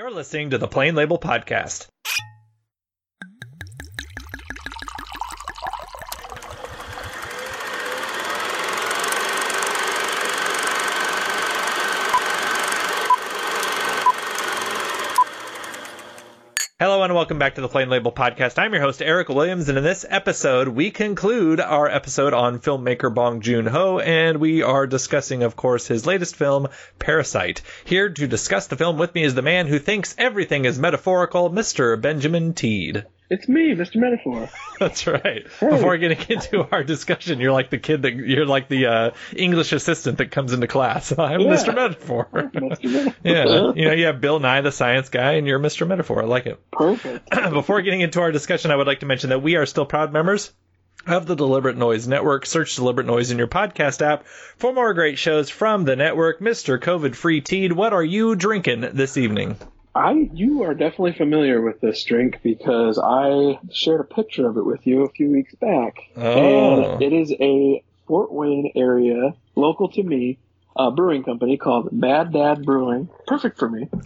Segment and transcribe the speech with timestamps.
[0.00, 1.88] You're listening to the Plain Label Podcast.
[17.02, 18.58] And welcome back to the Plain Label Podcast.
[18.58, 23.12] I'm your host, Eric Williams, and in this episode, we conclude our episode on filmmaker
[23.12, 26.68] Bong Joon Ho, and we are discussing, of course, his latest film,
[26.98, 27.62] Parasite.
[27.86, 31.48] Here to discuss the film with me is the man who thinks everything is metaphorical,
[31.48, 31.98] Mr.
[31.98, 33.06] Benjamin Tiede.
[33.30, 33.96] It's me, Mr.
[33.96, 34.48] Metaphor.
[34.80, 35.44] That's right.
[35.60, 39.72] Before getting into our discussion, you're like the kid that you're like the uh, English
[39.72, 41.12] assistant that comes into class.
[41.18, 41.54] I'm Yeah.
[41.54, 41.72] Mr.
[41.72, 42.28] Metaphor.
[42.32, 42.84] Mr.
[42.84, 43.14] Metaphor.
[43.22, 45.86] yeah, you know, you have Bill Nye, the science guy, and you're Mr.
[45.86, 46.22] Metaphor.
[46.22, 46.60] I like it.
[46.72, 47.30] Perfect.
[47.52, 50.12] Before getting into our discussion, I would like to mention that we are still proud
[50.12, 50.52] members
[51.06, 52.46] of the Deliberate Noise Network.
[52.46, 54.26] Search Deliberate Noise in your podcast app
[54.56, 56.40] for more great shows from the network.
[56.40, 56.78] Mr.
[56.80, 59.56] COVID Free Tiede, what are you drinking this evening?
[59.94, 64.64] I you are definitely familiar with this drink because I shared a picture of it
[64.64, 65.96] with you a few weeks back.
[66.16, 66.92] Oh.
[66.92, 70.38] And it is a Fort Wayne area, local to me,
[70.76, 73.08] uh, brewing company called Mad Dad Brewing.
[73.26, 73.88] Perfect for me.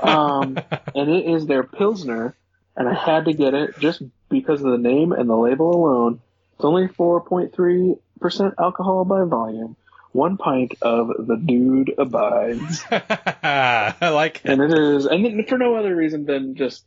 [0.00, 0.58] Um,
[0.94, 2.36] and it is their Pilsner,
[2.76, 6.20] and I had to get it just because of the name and the label alone.
[6.56, 9.76] It's only 4.3% alcohol by volume.
[10.14, 12.84] One pint of the dude abides.
[12.92, 14.52] I like it.
[14.52, 16.84] and it is, and for no other reason than just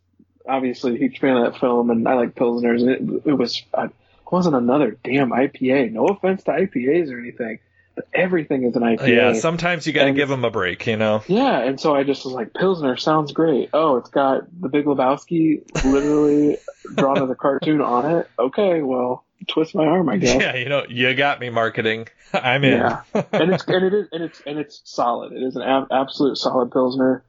[0.48, 3.62] obviously a huge fan of that film, and I like pilsners, and it, it was
[3.74, 5.92] uh, it wasn't another damn IPA.
[5.92, 7.60] No offense to IPAs or anything,
[7.96, 9.08] but everything is an IPA.
[9.10, 11.22] Yeah, sometimes you got to give them a break, you know.
[11.28, 13.72] Yeah, and so I just was like, Pilsner sounds great.
[13.74, 16.60] Oh, it's got the Big Lebowski literally
[16.96, 18.30] drawn as a cartoon on it.
[18.40, 20.42] Okay, well, twist my arm, I guess.
[20.42, 22.08] Yeah, you know, you got me marketing.
[22.34, 22.80] I'm in.
[22.80, 25.34] Yeah, and it's and it is and it's and it's solid.
[25.34, 27.24] It is an ab- absolute solid pilsner.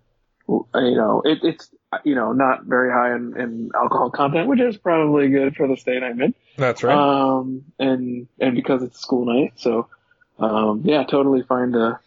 [0.48, 1.70] You know, it, it's
[2.04, 5.76] you know not very high in, in alcohol content, which is probably good for the
[5.76, 6.34] state I'm in.
[6.56, 6.96] That's right.
[6.96, 9.88] Um, and and because it's school night, so
[10.38, 11.98] um, yeah, totally fine to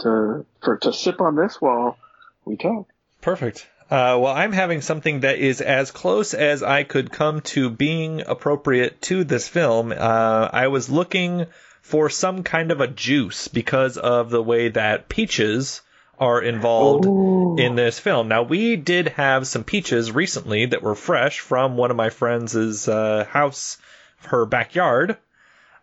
[0.00, 1.96] to for to sip on this while
[2.44, 2.86] we talk.
[3.20, 3.66] Perfect.
[3.90, 8.22] Uh, well, I'm having something that is as close as I could come to being
[8.24, 9.92] appropriate to this film.
[9.92, 11.46] Uh, I was looking
[11.82, 15.82] for some kind of a juice because of the way that peaches
[16.20, 17.56] are involved Ooh.
[17.58, 18.28] in this film.
[18.28, 22.86] Now, we did have some peaches recently that were fresh from one of my friends'
[22.86, 23.78] uh, house,
[24.26, 25.16] her backyard.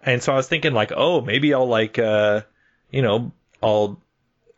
[0.02, 2.44] And so I was thinking, like, oh, maybe I'll, like, uh,
[2.90, 4.00] you know, I'll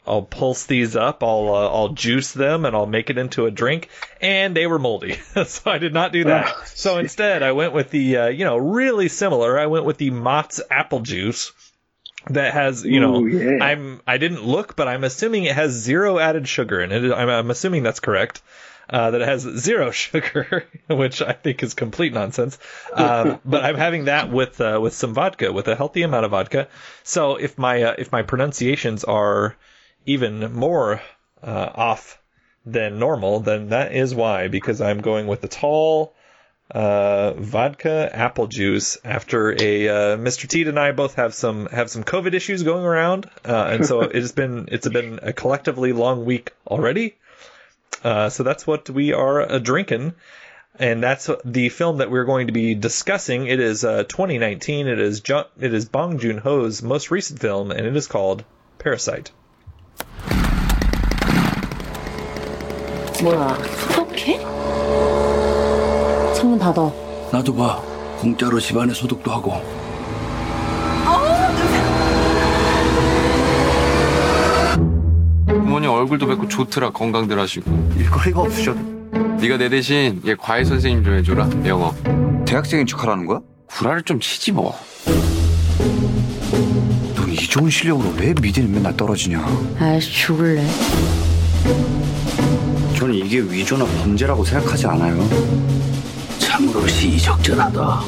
[0.08, 3.52] I'll pulse these up, I'll uh, I'll juice them, and I'll make it into a
[3.52, 3.90] drink.
[4.22, 6.48] And they were moldy, so I did not do that.
[6.48, 9.60] Oh, so instead, I went with the uh, you know really similar.
[9.60, 11.52] I went with the Mott's apple juice
[12.30, 13.64] that has you know Ooh, yeah.
[13.64, 17.12] I'm I didn't look, but I'm assuming it has zero added sugar in it.
[17.12, 18.42] I'm, I'm assuming that's correct.
[18.90, 22.58] Uh, that it has zero sugar, which I think is complete nonsense.
[22.92, 26.32] Um, but I'm having that with uh, with some vodka, with a healthy amount of
[26.32, 26.68] vodka.
[27.04, 29.56] So if my uh, if my pronunciations are
[30.06, 31.02] even more
[31.44, 32.20] uh, off
[32.66, 36.14] than normal, then that is why, because I'm going with the tall
[36.72, 40.48] uh, vodka apple juice after a uh, Mr.
[40.48, 44.02] Tiede and I both have some have some COVID issues going around, uh, and so
[44.02, 47.16] it has been it's been a collectively long week already.
[48.04, 50.14] Uh, so that's what we are uh, drinking,
[50.78, 53.48] and that's the film that we're going to be discussing.
[53.48, 54.88] It is uh, 2019.
[54.88, 58.46] It is jo- it is Bong Joon Ho's most recent film, and it is called
[58.78, 59.32] Parasite.
[63.24, 63.58] 뭐야,
[63.90, 64.38] 소독해?
[66.36, 66.92] 창문 닫아.
[67.32, 67.82] 나도 봐.
[68.20, 69.54] 공짜로 집안에 소독도 하고.
[75.48, 78.80] 부모님 얼굴도 뵙고 좋더라 건강들 하시고 일거리가 없으셔도
[79.40, 81.94] 네가 내 대신 얘 과외 선생님 좀 해줘라 영어
[82.46, 83.40] 대학생인 척하라는 거야?
[83.68, 84.76] 구라를 좀 치지 뭐
[87.16, 89.44] 넌 이 좋은 실력으로 왜 미대는 맨날 떨어지냐?
[89.80, 90.66] 아이씨, 죽을래.
[93.00, 95.18] 저는 이게 위조나 범죄라고 생각하지 않아요.
[96.38, 98.02] 참으로 시적절하다.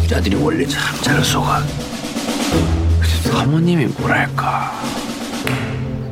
[0.00, 1.62] 부자들이 원래 참 잘 속아.
[3.30, 4.72] 사모님이 뭐랄까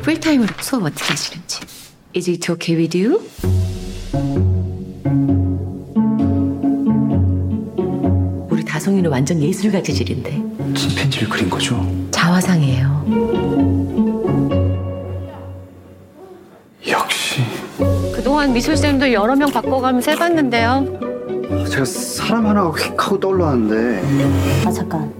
[0.03, 1.61] 풀타임으로 수업 어떻게 하시는지.
[2.15, 3.23] Is it okay with you?
[8.51, 10.43] 우리 다송이는 완전 예술가 재질인데
[10.75, 11.91] 침팬지를 그린 거죠?
[12.11, 13.46] 자화상이에요.
[18.47, 21.67] 그동안 미술쌤도 여러 명 바꿔가면서 해봤는데요.
[21.69, 24.03] 제가 사람 하나가 휙 하고 떠올랐는데.
[24.65, 25.13] 아 잠깐.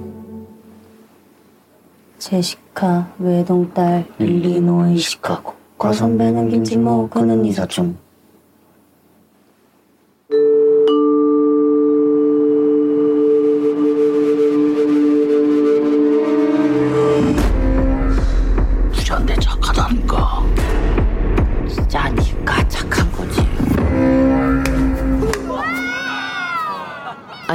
[2.19, 5.55] 제시카 외동딸 일리노이 시카고.
[5.77, 7.97] 과선배는 김치모 그는 이사촌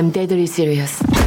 [0.02, 1.21] I'm deadly serious.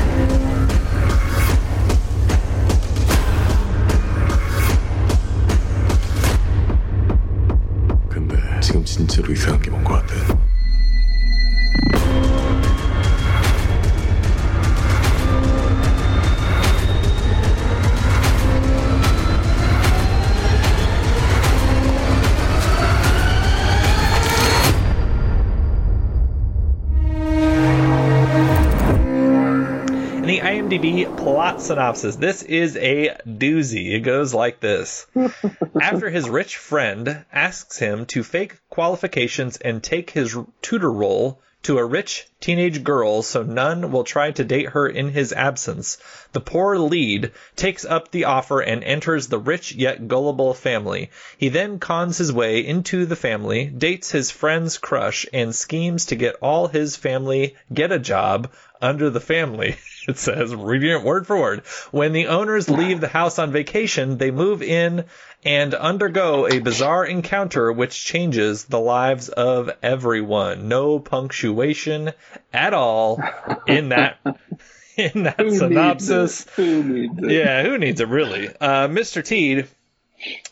[31.65, 33.95] Synopsis, this is a doozy.
[33.95, 35.07] It goes like this.
[35.81, 41.79] After his rich friend asks him to fake qualifications and take his tutor role to
[41.79, 45.97] a rich teenage girl so none will try to date her in his absence,
[46.33, 51.11] the poor lead takes up the offer and enters the rich yet gullible family.
[51.39, 56.17] He then cons his way into the family, dates his friend's crush, and schemes to
[56.17, 58.51] get all his family get a job
[58.85, 59.77] under the family.
[60.07, 61.61] It says, reading it word for word.
[61.91, 65.07] When the owners leave the house on vacation, they move in
[65.47, 70.69] and undergo a bizarre encounter which changes the lives of everyone.
[70.69, 72.13] No punctuation
[72.53, 73.19] at all
[73.67, 74.19] in that
[74.99, 76.43] in that Who needs synopsis.
[76.43, 76.51] it?
[76.57, 77.31] Who needs it?
[77.31, 78.49] Yeah, who needs it really?
[78.49, 79.25] Uh, Mr.
[79.25, 79.69] Tiede,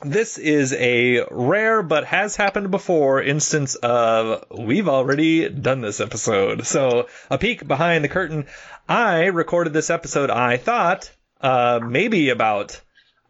[0.03, 6.67] this is a rare but has happened before instance of we've already done this episode.
[6.67, 8.47] So a peek behind the curtain.
[8.89, 10.31] I recorded this episode.
[10.31, 11.11] I thought
[11.41, 12.81] uh, maybe about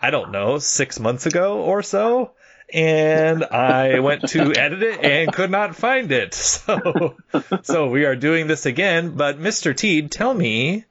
[0.01, 2.33] I don't know six months ago or so.
[2.73, 6.35] And I went to edit it and could not find it.
[6.63, 7.17] So,
[7.63, 9.11] so we are doing this again.
[9.17, 9.77] But Mr.
[9.77, 10.85] Tiede, tell me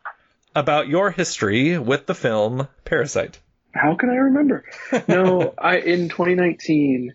[0.56, 3.40] about your history with the film Parasite.
[3.74, 4.66] How can I remember?
[5.08, 7.14] No, I in 2019,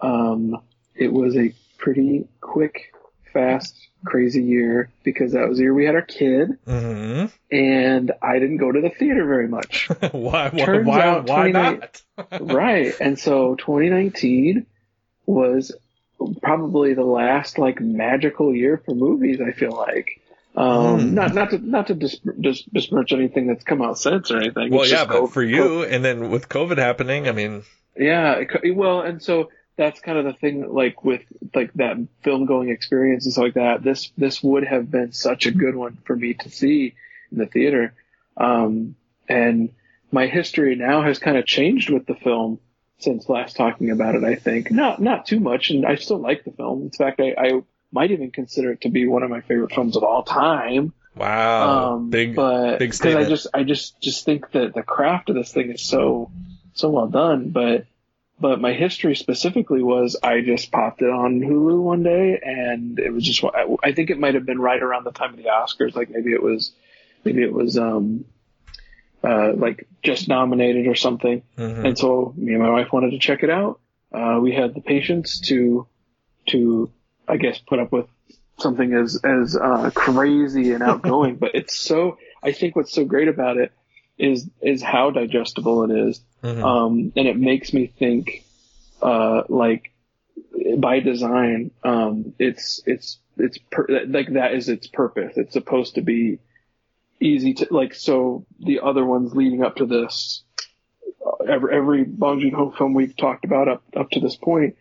[0.00, 0.56] um,
[0.94, 2.92] it was a pretty quick,
[3.32, 8.38] fast, crazy year because that was the year we had our kid, hmm and I
[8.38, 9.88] didn't go to the theater very much.
[10.12, 10.48] why?
[10.50, 10.64] Why?
[10.64, 12.02] Turns Why, out why not?
[12.40, 14.66] right, and so 2019
[15.26, 15.72] was
[16.42, 19.40] probably the last like magical year for movies.
[19.40, 20.21] I feel like.
[20.54, 21.14] Um, Hmm.
[21.14, 24.70] not not to not to dis- dis- besmirch anything that's come out since or anything.
[24.70, 27.62] Well, yeah, but co- for you, and then with COVID happening, I mean,
[27.96, 31.22] Yeah, it well, and so that's kind of the thing, like with
[31.54, 33.82] like that film going experience and stuff like that.
[33.82, 36.94] This this would have been such a good one for me to see
[37.30, 37.94] in the theater,
[38.36, 38.94] um,
[39.28, 39.70] and
[40.10, 42.60] my history now has kind of changed with the film
[42.98, 44.22] since last talking about it.
[44.24, 46.82] I think not not too much, and I still like the film.
[46.82, 49.96] In fact, I, I might even consider it to be one of my favorite films
[49.96, 50.92] of all time.
[51.14, 53.26] wow, Um, big, but big statement.
[53.26, 56.30] I just I just just think that the craft of this thing is so
[56.74, 57.50] so well done.
[57.50, 57.86] But
[58.40, 63.10] but my history specifically was I just popped it on Hulu one day and it
[63.12, 65.44] was just I, I think it might have been right around the time of the
[65.50, 65.94] Oscars.
[65.94, 66.72] Like maybe it was
[67.24, 68.24] maybe it was um
[69.22, 71.42] uh like just nominated or something.
[71.58, 71.86] Mhm.
[71.88, 73.78] And so me and my wife wanted to check it out.
[74.12, 75.86] Uh, we had the patience to,
[76.48, 76.90] to,
[77.32, 78.06] I guess, put up with
[78.58, 83.28] something as, as, uh, crazy and outgoing, but it's so, I think what's so great
[83.28, 83.72] about it
[84.18, 86.20] is, is how digestible it is.
[86.42, 86.62] Mhm.
[86.62, 88.44] Um, and it makes me think,
[89.00, 89.92] uh, like
[90.76, 95.32] by design, um, it's, it's, it's per, like that is its purpose.
[95.36, 96.38] It's supposed to be
[97.18, 100.44] easy to, like, so the other ones leading up to this,
[101.48, 104.76] every, every Bong Joon-ho film we've talked about up, up to this point,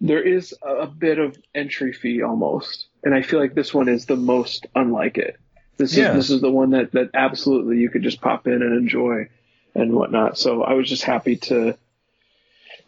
[0.00, 2.86] there is a, bit of entry fee almost.
[3.02, 5.36] And I feel like this one is the most unlike it.
[5.76, 6.10] This Yeah.
[6.10, 9.28] is, this is the one that, that absolutely you could just pop in and enjoy
[9.74, 10.38] and whatnot.
[10.38, 11.76] So I was just happy to,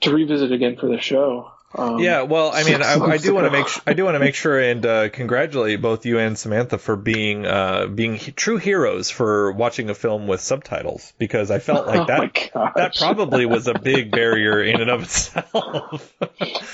[0.02, 1.50] to revisit again for the show.
[1.72, 4.16] Um, yeah, well, I mean, I, I do want to make sh- I do want
[4.16, 8.32] to make sure and uh, congratulate both you and Samantha for being uh, being he-
[8.32, 12.72] true heroes for watching a film with subtitles because I felt like Oh that gosh.
[12.74, 16.12] that probably was a big barrier in and of itself.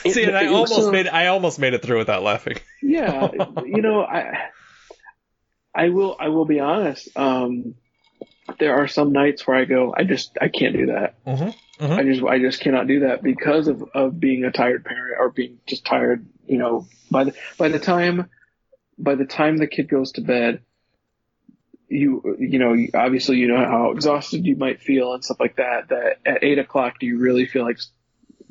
[0.06, 2.56] See, and I almost so- made I almost made it through without laughing.
[2.82, 3.28] yeah,
[3.66, 4.48] you know, I
[5.74, 7.14] I will I will be honest.
[7.18, 7.74] Um,
[8.58, 11.16] there are some nights where I go, I just I can't do that.
[11.78, 15.16] Mhm, I just I just cannot do that because of of being a tired parent
[15.18, 16.26] or being just tired.
[16.46, 18.30] You know, by the by the time
[18.98, 20.62] by the time the kid goes to bed,
[21.88, 25.88] you you know obviously you know how exhausted you might feel and stuff like that.
[25.88, 27.78] That at eight o'clock, do you really feel like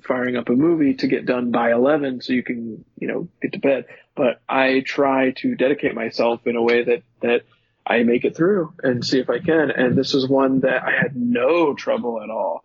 [0.06, 3.54] firing up a movie to get done by 11 so you can, you know, get
[3.54, 3.86] to bed.
[4.16, 7.42] But I try to dedicate myself in a way that, that
[7.86, 9.72] I make it through and see if I can.
[9.72, 12.64] And this is one that I had no trouble at all,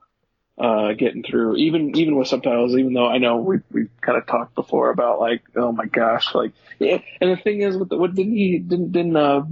[0.61, 4.27] uh, getting through, even, even with subtitles, even though I know we, we kind of
[4.27, 6.99] talked before about like, oh my gosh, like, yeah.
[7.21, 9.45] And the thing is, with the, what didn't he, didn't, didn't, uh,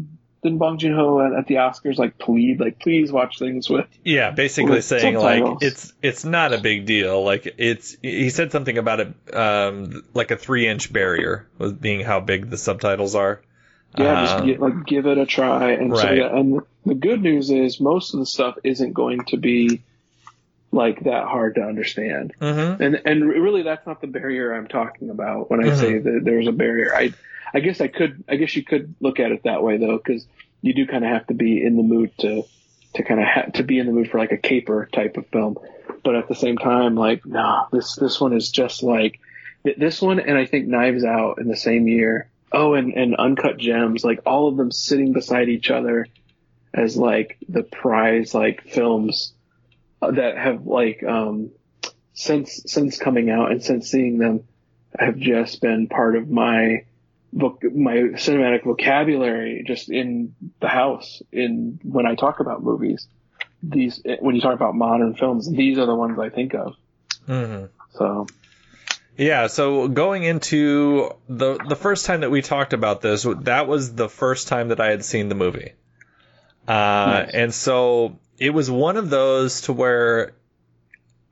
[0.42, 3.86] didn't Bong Joon Ho at, at the Oscars like plead, like, please watch things with
[4.04, 7.24] Yeah, basically With saying like it's it's not a big deal.
[7.24, 12.04] Like it's he said something about it um like a three inch barrier with being
[12.04, 13.42] how big the subtitles are.
[13.96, 15.72] Yeah, just Um, get, like give it a try.
[15.72, 19.38] And so yeah, and the good news is most of the stuff isn't going to
[19.38, 19.82] be
[20.70, 22.34] like that hard to understand.
[22.40, 22.80] mhm.
[22.80, 25.76] And and really that's not the barrier I'm talking about when I Mhm.
[25.80, 26.94] say that there's a barrier.
[26.94, 27.12] I
[27.54, 30.26] I guess I could I guess you could look at it that way though cuz
[30.60, 32.42] you do kind of have to be in the mood to
[32.94, 35.26] to kind of ha- to be in the mood for like a caper type of
[35.28, 35.56] film.
[36.04, 39.18] But at the same time like nah, this this one is just like
[39.64, 42.28] th- this one and I think Knives Out in the same year.
[42.52, 46.06] Oh, and and Uncut Gems, like all of them sitting beside each other
[46.74, 49.32] as like the prize like films
[50.00, 51.50] that have like um
[52.14, 54.44] since since coming out and since seeing them
[54.98, 56.84] have just been part of my
[57.32, 63.06] book my cinematic vocabulary just in the house in when I talk about movies
[63.62, 66.74] these when you talk about modern films these are the ones I think of
[67.28, 67.68] Mhm.
[67.90, 68.26] so
[69.16, 73.92] Yeah, so going into the the first time that we talked about this, that was
[73.94, 75.72] the first time that I had seen the movie.
[76.68, 77.30] Uh, Nice.
[77.34, 80.32] and so it was one of those to where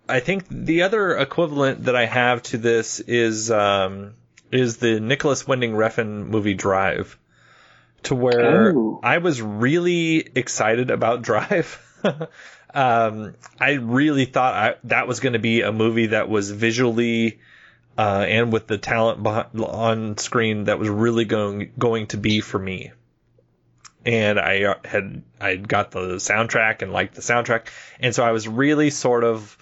[0.08, 4.14] I think the other equivalent that I have to this is um,
[4.52, 7.18] is the Nicolas Winding Refn movie Drive,
[8.04, 9.00] to where Oh.
[9.02, 11.82] I was really excited about Drive.
[12.74, 17.40] um, I really thought I, that was going to be a movie that was visually
[17.98, 22.40] uh, and with the talent behind, on screen that was really going going to be
[22.40, 22.92] for me.
[24.06, 27.66] And I uh, had I got the soundtrack and liked the soundtrack,
[28.00, 29.58] and so I was really sort of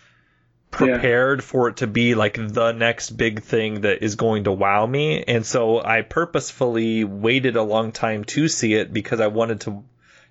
[0.70, 4.84] prepared for it to be like the next big thing that is going to wow
[4.84, 5.22] me.
[5.22, 9.84] And so I purposefully waited a long time to see it because I wanted to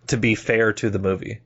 [0.07, 1.39] to be fair to the movie.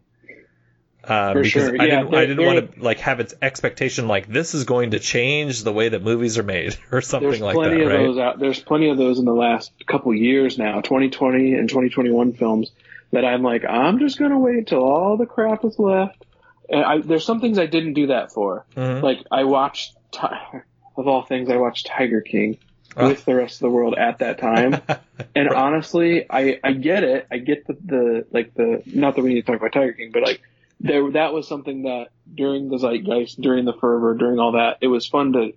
[1.07, 1.81] Uh, because sure.
[1.81, 4.91] I Yeah, didn't, I didn't want to like have its expectation like this is going
[4.91, 7.97] to change the way that movies are made or something like plenty that, of right?
[8.07, 12.33] those out there's plenty of those in the last couple years now 2020 and 2021
[12.33, 12.71] films
[13.11, 16.25] that I'm like I'm just gonna wait till all the crap is left
[16.69, 19.01] and I, there's some things I didn't do that for Mhm.
[19.01, 22.57] like I watched of all things I watched Tiger King
[22.99, 23.09] Oh.
[23.09, 24.81] with the rest of the world at that time
[25.35, 29.35] and honestly I I get it I get the the like the not that we
[29.35, 30.41] need to talk about Tiger King but like
[30.79, 34.87] there that was something that during the zeitgeist during the fervor during all that it
[34.87, 35.53] was fun to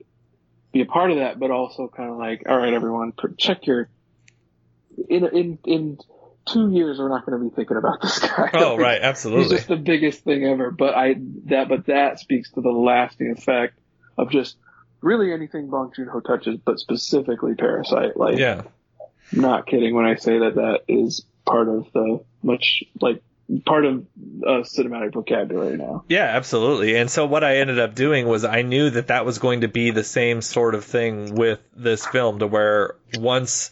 [0.72, 3.88] be a part of that, but also kind of like, all right, everyone, check your.
[5.08, 5.98] In in in
[6.46, 8.50] two years, we're not going to be thinking about this guy.
[8.54, 9.44] Oh, right, absolutely.
[9.44, 10.70] He's just the biggest thing ever.
[10.70, 13.78] But I that but that speaks to the lasting effect
[14.16, 14.56] of just
[15.00, 18.16] really anything Bong Joon Ho touches, but specifically Parasite.
[18.16, 18.62] Like, Yeah.
[19.32, 23.22] not kidding when I say that that is part of the much like
[23.64, 24.06] part of
[24.46, 26.04] uh, cinematic vocabulary now.
[26.08, 26.96] Yeah, absolutely.
[26.96, 29.68] And so what I ended up doing was I knew that that was going to
[29.68, 33.70] be the same sort of thing with this film to where once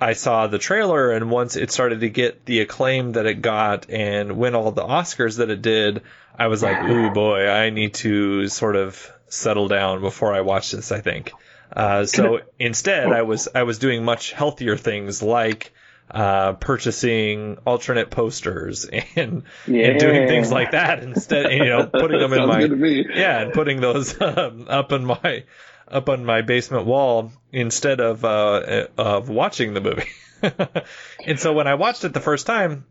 [0.00, 3.90] I saw the trailer and once it started to get the acclaim that it got
[3.90, 6.02] and win all the Oscars that it did,
[6.38, 10.70] I was like, ooh boy, I need to sort of settle down before I watch
[10.70, 11.32] this, I think.
[11.72, 15.72] Uh, so instead, I was I was doing much healthier things like
[16.10, 18.84] uh, purchasing alternate posters
[19.16, 21.52] and and doing things like that instead.
[21.52, 23.06] You know, putting them in my good to me.
[23.14, 25.44] yeah, and putting those um, up in my
[25.88, 30.08] up on my basement wall instead of uh, of watching the movie.
[31.26, 32.86] and so when I watched it the first time,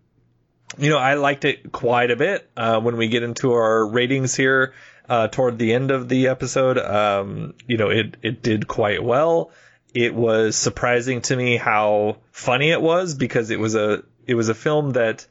[0.78, 2.50] you know, I liked it quite a bit.
[2.56, 4.74] Uh, when we get into our ratings here
[5.08, 9.52] uh, toward the end of the episode, um, you know, it it did quite well.
[9.93, 14.50] It was surprising to me how funny it was because it was a it was
[14.50, 15.25] a film that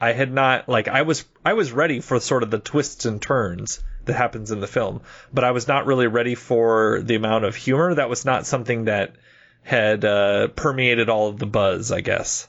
[0.00, 3.20] I had not like I was I was ready for sort of the twists and
[3.20, 5.00] turns that happens in the film,
[5.34, 7.94] but I was not really ready for the amount of humor.
[7.94, 9.14] That was not something that
[9.62, 12.46] had uh, permeated all of the buzz, I guess.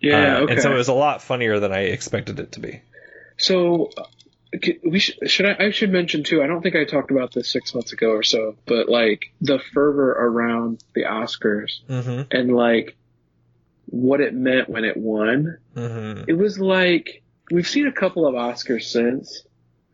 [0.00, 0.52] Yeah, Uh, okay.
[0.54, 2.82] And so it was a lot funnier than I expected it to be.
[3.36, 3.90] So,
[4.84, 6.42] we sh- should I, I should mention too.
[6.42, 9.60] I don't think I talked about this six months ago or so, but like the
[9.72, 12.22] fervor around the Oscars Mm-hmm.
[12.36, 12.96] and like
[13.86, 15.58] what it meant when it won.
[15.76, 16.24] Mm-hmm.
[16.28, 19.42] It was like we've seen a couple of Oscars since,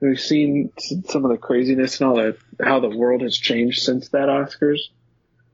[0.00, 0.72] we've seen
[1.08, 4.80] some of the craziness and all that, how the world has changed since that Oscars.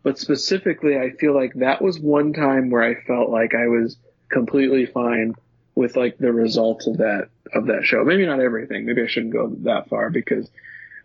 [0.03, 3.97] But specifically, I feel like that was one time where I felt like I was
[4.29, 5.35] completely fine
[5.77, 8.05] with like the results of that of that show.
[8.05, 8.87] Maybe not everything.
[8.87, 10.49] Maybe I shouldn't go that far because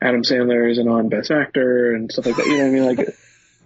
[0.02, 2.46] Adam Sandler isn't on Best Actor and stuff like that.
[2.46, 2.86] You know what I mean?
[2.86, 3.18] Like,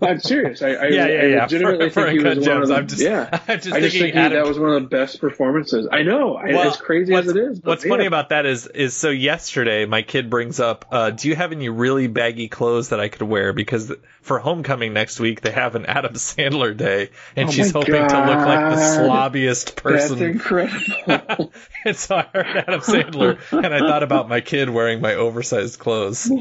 [0.01, 0.61] I'm serious.
[0.61, 1.41] I, I, yeah, yeah, I yeah.
[1.43, 3.39] legitimately for, for think he Uncut was one of the, I'm just, yeah.
[3.47, 5.87] I'm just I just think Adam that was one of the best performances.
[5.91, 7.59] I know, I, Well, as crazy as it is.
[7.59, 7.89] But What's yeah.
[7.89, 11.51] funny about that is is so yesterday my kid brings up, uh, do you have
[11.51, 13.53] any really baggy clothes that I could wear?
[13.53, 13.91] Because
[14.21, 18.01] for homecoming next week they have an Adam Sandler day, and Oh she's hoping to
[18.01, 19.33] look like the God.
[19.33, 20.23] slobbiest That's person.
[20.23, 21.51] incredible.
[21.85, 25.79] and so I heard Adam Sandler, and I thought about my kid wearing my oversized
[25.79, 26.29] clothes.
[26.31, 26.37] Adam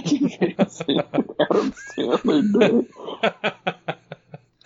[1.97, 2.89] Sandler day.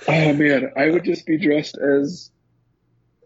[0.06, 2.30] Oh man, I would just be dressed as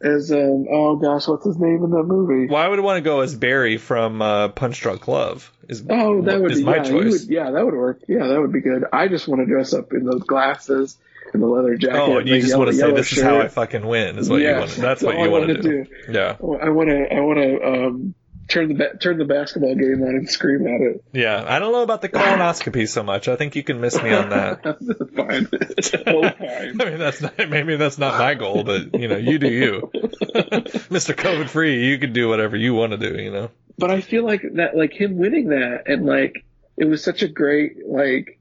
[0.00, 2.46] as um oh gosh, what's his name in that movie?
[2.46, 5.52] Well, I would want to go as Barry from uh, Punch Drunk Love.
[5.68, 7.22] Is Oh, that would is be my yeah, choice.
[7.22, 8.00] would, yeah, that would work.
[8.06, 8.84] Yeah, that would be good.
[8.92, 10.96] I just want to dress up in those glasses
[11.32, 11.98] and the leather jacket.
[11.98, 14.30] Oh, and you just yellow, want to say this is how I fucking win is
[14.30, 14.70] what you want.
[14.70, 15.84] That's that's what you want to do.
[15.84, 16.12] do.
[16.12, 18.14] Yeah, I want to I want to um
[18.48, 21.04] turn the ba- turn the basketball game on and scream at it.
[21.12, 21.44] yeah.
[21.46, 23.28] I don't know about the colonoscopy so much.
[23.28, 24.62] I think you can miss me on that.
[25.14, 25.46] fine.
[25.46, 26.80] Fine.
[26.80, 29.90] I mean, that's not, maybe that's not my goal, but you know, you do you,
[29.94, 31.14] Mr.
[31.14, 31.86] COVID free.
[31.86, 33.20] You can do whatever you want to do.
[33.20, 33.50] You know.
[33.76, 36.44] But I feel like that, like him winning that, and like
[36.76, 38.38] it was such a great like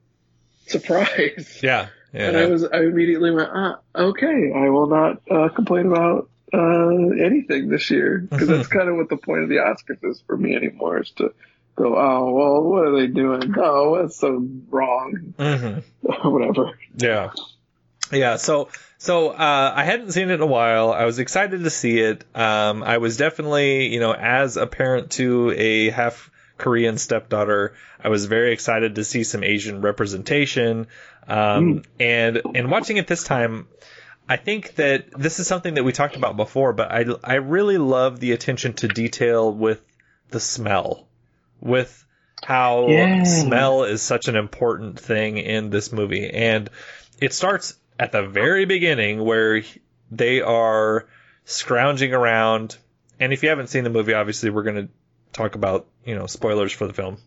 [0.68, 1.60] surprise.
[1.62, 1.88] Yeah.
[2.14, 2.30] Yeah.
[2.30, 6.88] And I was, I immediately went, ah, okay, I will not uh, complain about uh,
[7.24, 10.38] anything this year because that's kind of what the point of the Oscars is for
[10.38, 11.34] me anymore is to
[11.76, 13.54] go, oh well, what are they doing?
[13.58, 15.34] Oh, that's so wrong.
[15.38, 15.80] hmm
[16.30, 16.72] Whatever.
[16.96, 17.32] Yeah.
[18.12, 18.38] Yeah.
[18.38, 20.92] So, so, uh, I hadn't seen it in a while.
[20.92, 22.24] I was excited to see it.
[22.34, 28.10] Um, I was definitely, you know, as a parent to a half Korean stepdaughter, I
[28.10, 30.88] was very excited to see some Asian representation.
[31.28, 33.68] Um, and, and watching it this time,
[34.30, 37.78] I think that this is something that we talked about before, but I, I really
[37.78, 39.82] love the attention to detail with
[40.30, 41.08] the smell,
[41.62, 42.06] with
[42.44, 43.24] how Yeah.
[43.24, 46.30] smell is such an important thing in this movie.
[46.30, 46.70] And
[47.20, 49.64] it starts at the very beginning where
[50.12, 51.08] they are
[51.46, 52.78] scrounging around.
[53.20, 54.90] And if you haven't seen the movie, obviously we're going to
[55.32, 57.18] talk about, you know, spoilers for the film.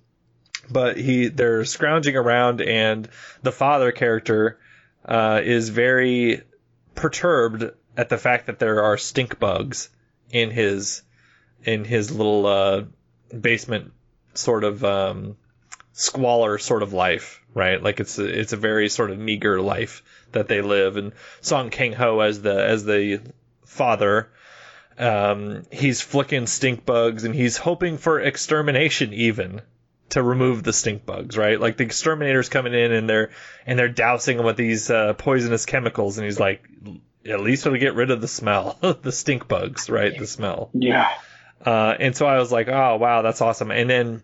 [0.71, 3.09] But he, they're scrounging around and
[3.43, 4.59] the father character,
[5.07, 6.43] uh, is very
[7.01, 9.89] perturbed at the fact that there are stink bugs
[10.31, 11.03] in his,
[11.65, 12.85] in his little, uh,
[13.39, 13.93] basement
[14.35, 15.37] sort of, um,
[15.93, 17.83] squalor sort of life, right?
[17.83, 20.97] Like it's a, it's a very sort of meager life that they live.
[20.97, 23.21] And Song Kang Ho as the as the
[23.65, 24.31] father,
[24.99, 29.63] um, he's flicking stink bugs and he's hoping for extermination even
[30.11, 31.61] to remove the stink bugs, right?
[31.61, 33.31] Like the exterminators coming in and they're
[33.67, 36.63] and they're dousing them with these uh, poisonous chemicals, and he's like,
[37.27, 40.17] at least it'll get rid of the smell, the stink bugs, right?
[40.17, 40.71] The smell.
[40.73, 41.09] Yeah.
[41.65, 43.71] Uh, and so I was like, oh wow, that's awesome.
[43.71, 44.23] And then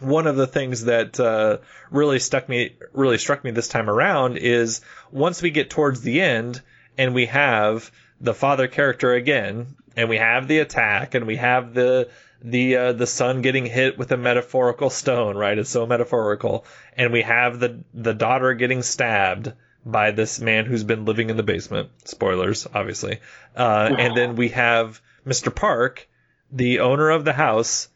[0.00, 1.58] one of the things that uh,
[1.90, 4.80] really stuck me, really struck me this time around is
[5.10, 6.60] once we get towards the end
[6.98, 11.74] and we have the father character again, and we have the attack, and we have
[11.74, 12.08] the
[12.42, 15.56] the uh, the son getting hit with a metaphorical stone, right?
[15.56, 16.64] It's so metaphorical,
[16.96, 19.52] and we have the the daughter getting stabbed
[19.84, 21.90] by this man who's been living in the basement.
[22.04, 23.20] Spoilers, obviously.
[23.56, 25.54] Uh, and then we have Mr.
[25.54, 26.08] Park,
[26.50, 27.88] the owner of the house.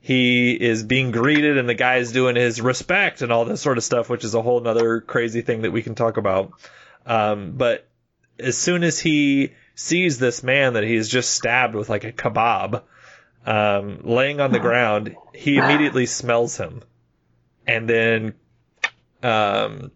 [0.00, 3.84] He is being greeted, and the guy's doing his respect and all this sort of
[3.84, 6.52] stuff, which is a whole other crazy thing that we can talk about.
[7.06, 7.88] Um, but
[8.38, 12.82] as soon as he sees this man that he's just stabbed with like a kebab,
[13.46, 16.82] um, laying on the ground, he immediately smells him.
[17.66, 18.34] And then,
[19.22, 19.90] um,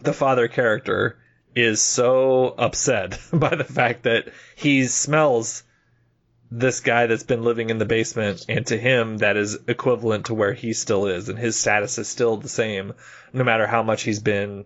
[0.00, 1.18] the father character
[1.54, 5.62] is so upset by the fact that he smells
[6.50, 10.34] this guy that's been living in the basement, and to him, that is equivalent to
[10.34, 12.92] where he still is, and his status is still the same,
[13.32, 14.64] no matter how much he's been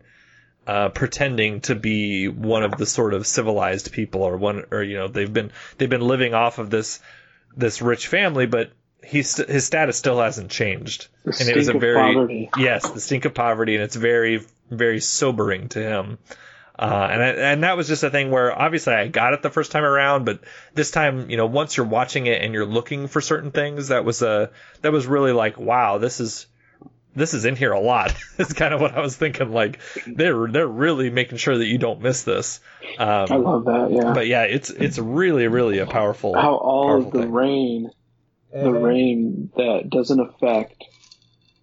[0.66, 4.98] uh, pretending to be one of the sort of civilized people, or one, or you
[4.98, 7.00] know, they've been they've been living off of this
[7.56, 8.70] this rich family, but
[9.02, 12.50] he's his status still hasn't changed, The and it was a of very poverty.
[12.56, 16.18] yes, the stink of poverty, and it's very very sobering to him.
[16.78, 19.50] Uh, and I, and that was just a thing where obviously I got it the
[19.50, 20.40] first time around, but
[20.74, 24.04] this time, you know, once you're watching it and you're looking for certain things, that
[24.04, 26.46] was a that was really like, wow, this is
[27.14, 28.14] this is in here a lot.
[28.38, 29.52] It's kind of what I was thinking.
[29.52, 32.60] Like they're they're really making sure that you don't miss this.
[32.98, 33.90] Um, I love that.
[33.90, 34.12] Yeah.
[34.14, 37.32] but yeah, it's it's really really a powerful How all powerful of the thing.
[37.32, 37.90] rain,
[38.52, 38.82] the Mhm.
[38.82, 40.84] rain that doesn't affect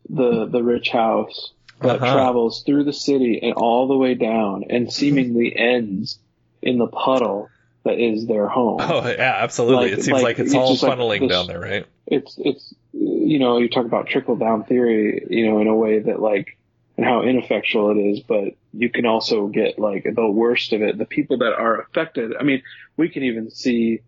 [0.10, 2.14] the the rich house that Uh-huh.
[2.14, 6.20] travels through the city and all the way down and seemingly ends
[6.62, 7.50] in the puddle
[7.84, 8.80] that is their home.
[8.82, 9.90] Oh yeah, absolutely.
[9.90, 11.86] Like- it seems like, like, it's it's all just like funneling this- down there, right?
[12.06, 16.00] It's it's you know you talk about trickle down theory, you know, in a way
[16.00, 16.58] that like
[16.98, 20.98] and how ineffectual it is, but you can also get like the worst of it.
[20.98, 22.34] The people that are affected.
[22.40, 22.64] I mean,
[22.96, 24.02] we can even see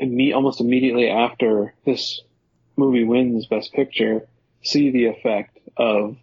[0.00, 2.20] imme- almost immediately after this
[2.76, 4.26] movie wins Best Picture,
[4.62, 6.16] see the effect of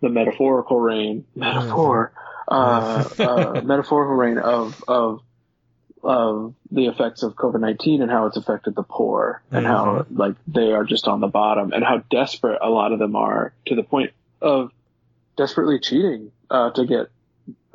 [0.00, 2.12] the metaphorical rain, metaphor,
[2.48, 5.22] uh, uh, metaphorical rain of, of,
[6.06, 10.72] of the effects of COVID-19 and how it's affected the poor and how like they
[10.72, 13.82] are just on the bottom and how desperate a lot of them are to the
[13.82, 14.70] point of
[15.36, 17.06] desperately cheating, uh, to get,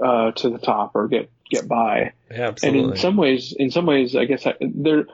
[0.03, 2.13] uh, to the top or get, get by.
[2.31, 5.05] Yeah, And in some ways, in some ways, I guess I, they're,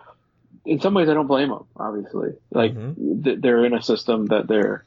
[0.66, 1.66] in some ways, I don't blame them.
[1.76, 3.24] Obviously, like Mm-hmm.
[3.24, 4.86] th- they're in a system that they're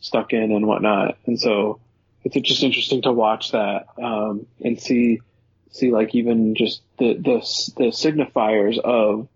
[0.00, 1.80] stuck in and whatnot, and so
[2.24, 5.20] it's just interesting to watch that um, and see
[5.72, 7.38] see like even just the the
[7.76, 9.28] the signifiers of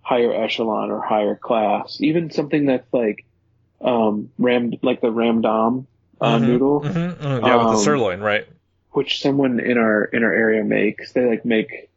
[0.00, 3.24] higher echelon or higher class, even something that's like
[3.80, 5.86] um, ram like the ramdam
[6.20, 7.46] uh, Mhm, noodle mhm, mhm.
[7.46, 8.46] Yeah, with the Um, sirloin, right?
[8.92, 11.12] which someone in our in our area makes.
[11.12, 11.88] They like make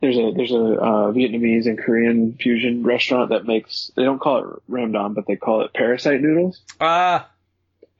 [0.00, 4.38] there's a there's a uh, Vietnamese and Korean fusion restaurant that makes they don't call
[4.38, 6.60] it ramdam but they call it parasite noodles.
[6.80, 7.30] Ah,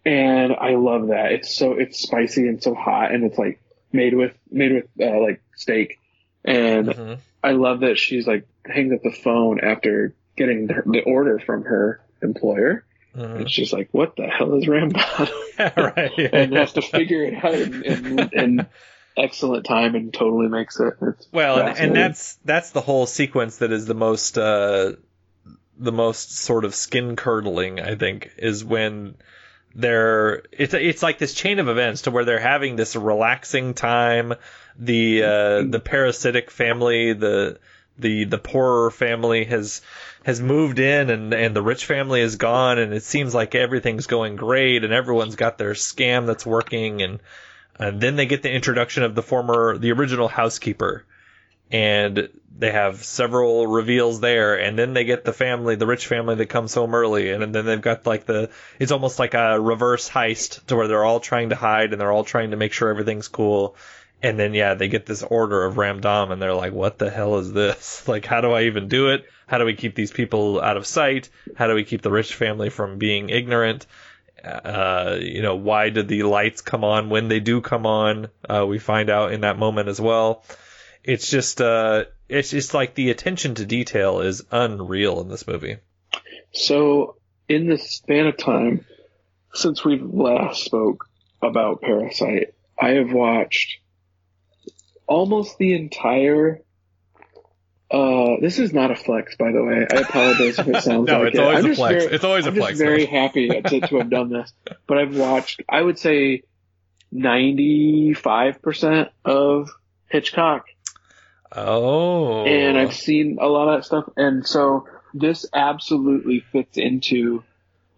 [0.05, 1.33] And I love that.
[1.33, 3.59] It's so it's spicy and so hot and it's like
[3.95, 5.99] made with made with uh, like steak.
[6.45, 7.19] And mhm.
[7.43, 11.65] I love that she's like hangs up the phone after getting the, the order from
[11.65, 12.85] her employer.
[13.17, 13.37] Mhm.
[13.37, 15.31] And she's like, "What the hell is ramdam?"
[15.77, 16.19] right.
[16.33, 18.67] and has to figure it out in, in, in
[19.17, 20.95] excellent time and totally makes it.
[21.01, 24.93] It's Well, and, and that's that's the whole sequence that is the most uh,
[25.79, 27.81] the most sort of skin curdling.
[27.81, 29.15] I think is when
[29.75, 34.35] they're it's it's like this chain of events to where they're having this relaxing time.
[34.79, 37.59] The uh, the parasitic family, the
[37.99, 39.81] the the poorer family has
[40.25, 44.07] has moved in and and the rich family is gone and it seems like everything's
[44.07, 47.21] going great and everyone's got their scam that's working and
[47.79, 51.05] and then they get the introduction of the former the original housekeeper
[51.71, 56.37] and they have several reveals there and then they get the family the rich family
[56.37, 60.09] that comes home early and then they've got like the it's almost like a reverse
[60.09, 62.89] heist to where they're all trying to hide and they're all trying to make sure
[62.89, 63.77] everything's cool.
[64.23, 67.39] And then yeah they get this order of ramdam and they're like what the hell
[67.39, 68.05] is this?
[68.09, 69.25] Like how do i even do it?
[69.47, 71.31] How do we keep these people out of sight?
[71.57, 73.87] How do we keep the rich family from being ignorant?
[74.43, 77.09] Uh, you know, why did the lights come on?
[77.09, 78.29] When they do come on?
[78.49, 80.45] Uh, we find out in that moment as well.
[81.05, 85.77] It's just, uh, it's just like the attention to detail is unreal in this movie.
[86.53, 87.17] so
[87.49, 88.87] in the span of time
[89.53, 91.07] since we last spoke
[91.43, 93.79] about Parasite, I have watched
[95.07, 96.61] almost the entire.
[97.91, 99.87] Uh, this is not a flex, by the way.
[99.89, 101.43] I apologize if it sounds No, like it's it.
[101.45, 102.05] always I'm a flex.
[102.05, 104.53] very- It's always a I'm flex, Just very happy to, to have done this,
[104.87, 105.63] but I've watched.
[105.69, 106.43] I would say
[107.13, 109.69] ninety-five percent of
[110.09, 110.65] Hitchcock
[111.53, 112.45] Oh.
[112.45, 114.05] and I've seen a lot of that stuff.
[114.17, 117.45] And so this absolutely fits into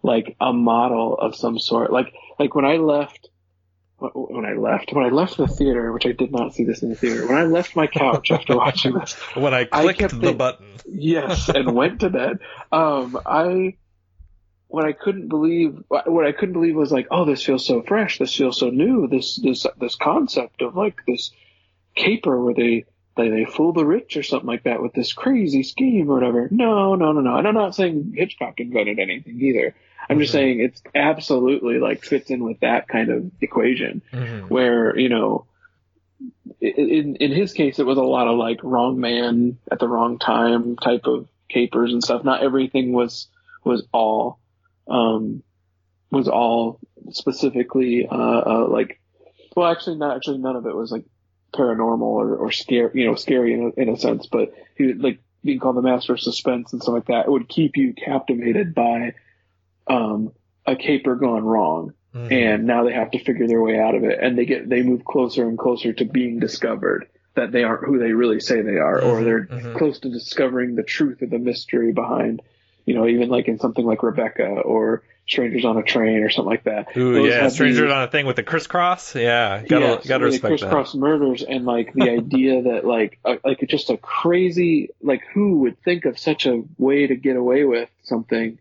[0.03, 1.91] like a model of some sort.
[1.91, 3.29] Like like when I left
[3.99, 6.89] when I left when I left the theater, which I did not see this in
[6.89, 7.27] the theater.
[7.27, 10.67] When I left my couch after watching this, when I I clicked kept the button.
[10.85, 12.39] yes, and went to bed.
[12.71, 13.77] Um, I
[14.67, 18.19] what I couldn't believe what I couldn't believe was like, oh, this feels so fresh.
[18.19, 19.07] This feels so new.
[19.07, 21.31] This this this concept of like this
[21.95, 22.85] caper where they
[23.17, 26.47] they they fool the rich or something like that with this crazy scheme or whatever.
[26.51, 27.35] No, no, no, no.
[27.35, 29.75] And I'm not saying Hitchcock invented anything either.
[30.09, 34.49] I'm just saying it's absolutely like fits in with that kind of equation Mhm.
[34.49, 35.45] where you know
[36.61, 40.17] in in his case it was a lot of like wrong man at the wrong
[40.17, 43.27] time type of capers and stuff not everything was
[43.63, 44.39] was all
[44.87, 45.43] um
[46.11, 46.79] was all
[47.11, 48.99] specifically uh, uh like
[49.55, 51.05] well actually not actually none of it was like
[51.53, 55.19] paranormal or or scary you know scary in a, in a sense but he like
[55.43, 58.75] being called the master of suspense and stuff like that it would keep you captivated
[58.75, 59.13] by
[59.87, 60.31] um
[60.65, 62.31] a caper gone wrong Mhm.
[62.31, 64.81] and now they have to figure their way out of it and they get they
[64.81, 68.77] move closer and closer to being discovered that they aren't who they really say they
[68.77, 69.73] are or Mhm, they're mhm.
[69.77, 72.41] close to discovering the truth of the mystery behind
[72.85, 76.49] you know even like in something like rebecca or strangers on a train or something
[76.49, 79.15] like that Ooh, Those yeah, have Stranger on a thing with the crisscross.
[79.15, 80.69] Yeah, gotta Yes, gotta respect that.
[80.69, 85.59] crisscross murders and like the idea that like a, like just a crazy like who
[85.59, 88.59] would think of such a way to get away with something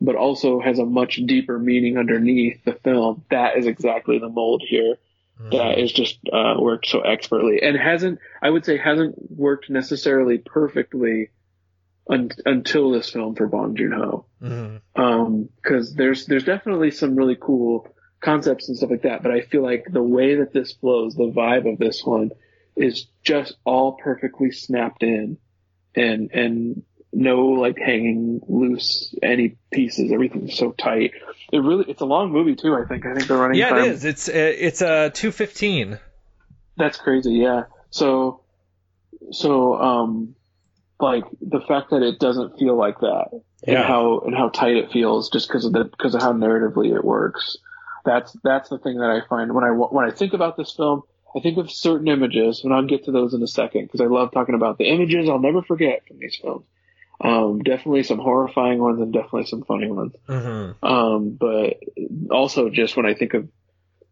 [0.00, 3.24] but also has a much deeper meaning underneath the film.
[3.30, 4.96] That is exactly the mold here.
[5.50, 10.38] That is just uh, worked so expertly and hasn't, I would say, hasn't worked necessarily
[10.38, 11.30] perfectly
[12.08, 14.26] un- until this film for Bong Joon Ho.
[15.62, 17.88] Because there's there's definitely some really cool
[18.20, 21.32] concepts and stuff like that, but I feel like the way that this flows, the
[21.34, 22.30] vibe of this one,
[22.76, 25.38] is just all perfectly snapped in,
[25.94, 30.10] and and no like hanging loose any pieces.
[30.12, 31.12] Everything's so tight.
[31.52, 32.74] It really it's a long movie too.
[32.74, 34.04] I think I think the running Yeah, time it is.
[34.04, 35.98] It's uh, it's uh, two fifteen.
[36.76, 37.64] that's crazy, yeah.
[37.90, 38.40] So,
[39.32, 40.34] so, um,
[41.02, 43.28] like the fact that it doesn't feel like that,
[43.66, 43.80] Yeah.
[43.80, 46.94] and how and how tight it feels, just because of the because of how narratively
[46.94, 47.58] it works.
[48.04, 51.02] That's that's the thing that I find when I when I think about this film.
[51.34, 54.06] I think of certain images, and I'll get to those in a second because I
[54.06, 56.66] love talking about the images I'll never forget from these films.
[57.22, 60.12] Um, definitely some horrifying ones and definitely some funny ones.
[60.28, 60.84] Mm-hmm.
[60.84, 61.78] Um, but
[62.30, 63.48] also just when I think of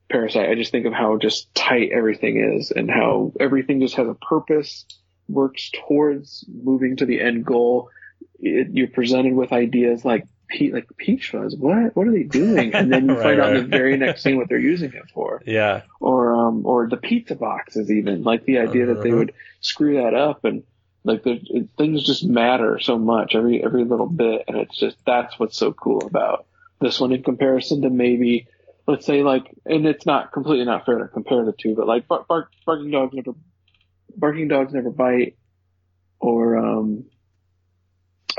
[0.09, 4.09] Parasite, I just think of how just tight everything is and how everything just has
[4.09, 4.85] a purpose,
[5.31, 7.91] works towards moving to the end goal.
[8.39, 11.55] It, you're presented with ideas like pe- like peach fuzz.
[11.57, 12.75] What what are they doing?
[12.75, 15.11] And then you Right, find out in the very next scene what they're using it
[15.15, 15.43] for.
[15.47, 15.83] Yeah.
[16.01, 19.19] Or um or the pizza boxes even like the idea that they Uh-huh.
[19.19, 20.63] would screw that up and
[21.05, 24.97] like the, it, things just matter so much every every little bit and it's just
[25.07, 26.47] that's what's so cool about
[26.81, 28.47] this one in comparison to maybe
[28.87, 32.07] let's say like and it's not completely not fair to compare the two but like
[32.09, 33.33] bark, bark, barking dogs never
[34.17, 35.37] barking dogs never bite
[36.19, 37.05] or um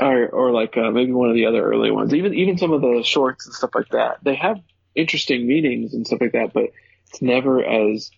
[0.00, 2.80] or or like uh, maybe one of the other early ones even even some of
[2.80, 4.60] the shorts and stuff like that they have
[4.94, 6.64] interesting meanings and stuff like that but
[7.08, 8.10] it's never as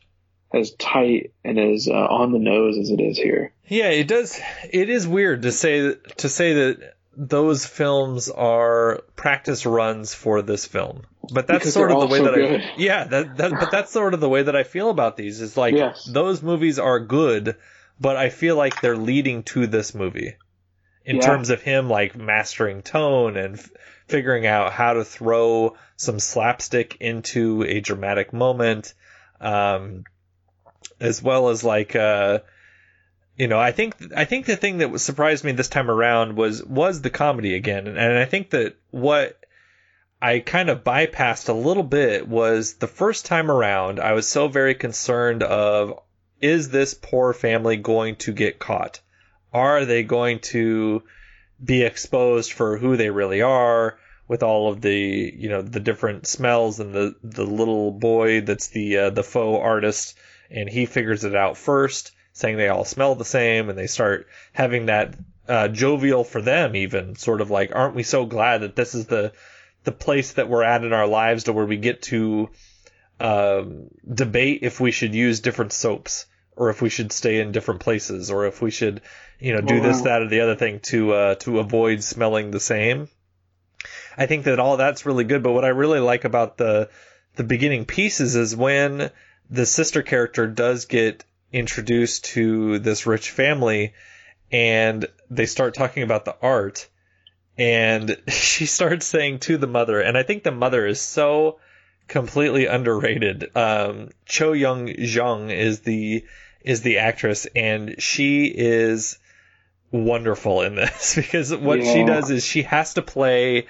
[0.53, 4.39] as tight and as uh, on the nose as it is here Yeah, it does.
[4.71, 10.67] It is weird to say to say that those films are practice runs for this
[10.67, 12.61] film, but that's Because sort of the way so that good.
[12.63, 15.41] I yeah that, that but that's sort of the way that I feel about these.
[15.41, 16.05] Is like Yes.
[16.05, 17.57] those movies are good,
[18.01, 20.37] but I feel like they're leading to this movie
[21.05, 21.23] in Yeah.
[21.27, 23.71] terms of him like mastering tone and f-
[24.07, 28.95] figuring out how to throw some slapstick into a dramatic moment,
[29.41, 30.05] um,
[31.01, 32.39] as well as like uh
[33.37, 36.63] you know, I think I think the thing that surprised me this time around was
[36.63, 39.39] was the comedy again, and I think that what
[40.23, 44.49] I kind of bypassed a little bit was the first time around I was so
[44.49, 46.01] very concerned of
[46.41, 49.01] is this poor family going to get caught?
[49.53, 51.03] Are they going to
[51.63, 56.27] be exposed for who they really are with all of the you know the different
[56.27, 60.17] smells and the the little boy that's the uh, the faux artist
[60.51, 64.27] and he figures it out first saying they all smell the same and they start
[64.53, 65.15] having that
[65.49, 69.07] uh, jovial for them even sort of like aren't we so glad that this is
[69.07, 69.33] the
[69.85, 72.49] the place that we're at in our lives to where we get to
[73.21, 77.81] um, debate if we should use different soaps or if we should stay in different
[77.81, 79.03] places or if we should
[79.39, 82.51] you know do Oh, this that or the other thing to uh, to avoid smelling
[82.51, 83.09] the same.
[84.17, 86.89] I think that all that's really good but what I really like about the
[87.37, 89.11] the beginning pieces is when
[89.51, 93.95] the sister character does get introduced to this rich family
[94.53, 96.89] and they start talking about the art
[97.57, 101.59] and she starts saying to the mother and i think the mother is so
[102.09, 103.51] completely underrated.
[103.57, 106.25] Um Cho Yeo-jeong is the
[106.61, 109.19] is the actress and she is
[109.91, 113.67] wonderful in this because what she does is she has to play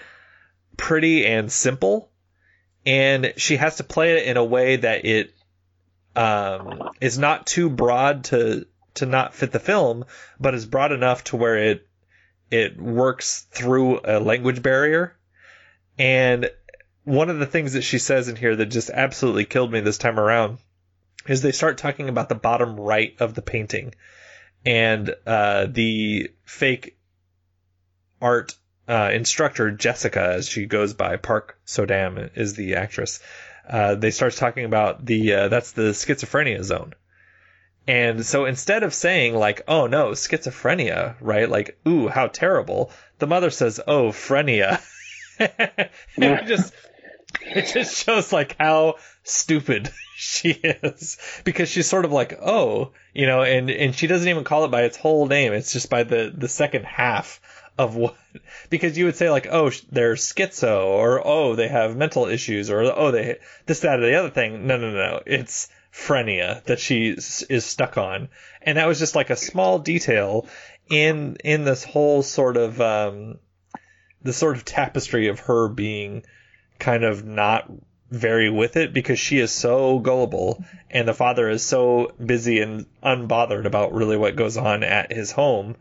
[0.77, 2.11] pretty and simple
[2.87, 5.34] and she has to play it in a way that it
[6.17, 10.05] um, is not too broad to to not fit the film,
[10.39, 11.87] but is broad enough to where it
[12.51, 15.17] it works through a language barrier.
[15.99, 16.51] And
[17.05, 19.99] one of the things that she says in here that just absolutely killed me this
[19.99, 20.59] time around
[21.27, 23.95] is they start talking about the bottom right of the painting
[24.65, 26.97] and uh, the fake
[28.21, 28.55] art
[28.89, 33.21] uh, instructor Jessica, as she goes by, Park Sodam is the actress.
[33.69, 36.95] Uh, they start talking about the uh, that's the schizophrenia zone,
[37.87, 41.49] and so instead of saying like, "Oh no, schizophrenia," right?
[41.49, 44.81] Like, "Ooh, how terrible," the mother says, "Oh, phrenia,"
[45.39, 46.75] and it just
[47.41, 53.27] it just shows like how stupid she is because she's sort of like, "Oh," you
[53.27, 55.53] know, and and she doesn't even call it by its whole name.
[55.53, 57.41] It's just by the the second half
[57.79, 58.17] of what
[58.71, 62.83] because you would say like oh they're schizo or oh they have mental issues or
[62.83, 67.09] oh they this that or the other thing no no no it's frenia that she
[67.09, 68.29] is stuck on
[68.63, 70.47] and that was just like a small detail
[70.91, 73.39] in in this whole sort of um
[74.23, 76.25] the sort of tapestry of her being
[76.79, 77.71] kind of not
[78.11, 82.87] very with it because she is so gullible and the father is so busy and
[83.03, 85.77] unbothered about really what goes on at his home.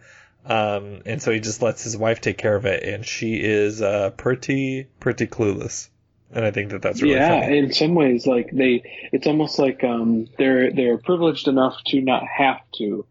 [0.46, 3.82] Um, and so he just lets his wife take care of it, and she is
[3.82, 5.90] uh, pretty, pretty clueless.
[6.34, 7.60] And I think that that's really yeah, funny.
[7.60, 12.24] in some ways, like they, it's almost like um, they're they're privileged enough to not
[12.28, 13.06] have to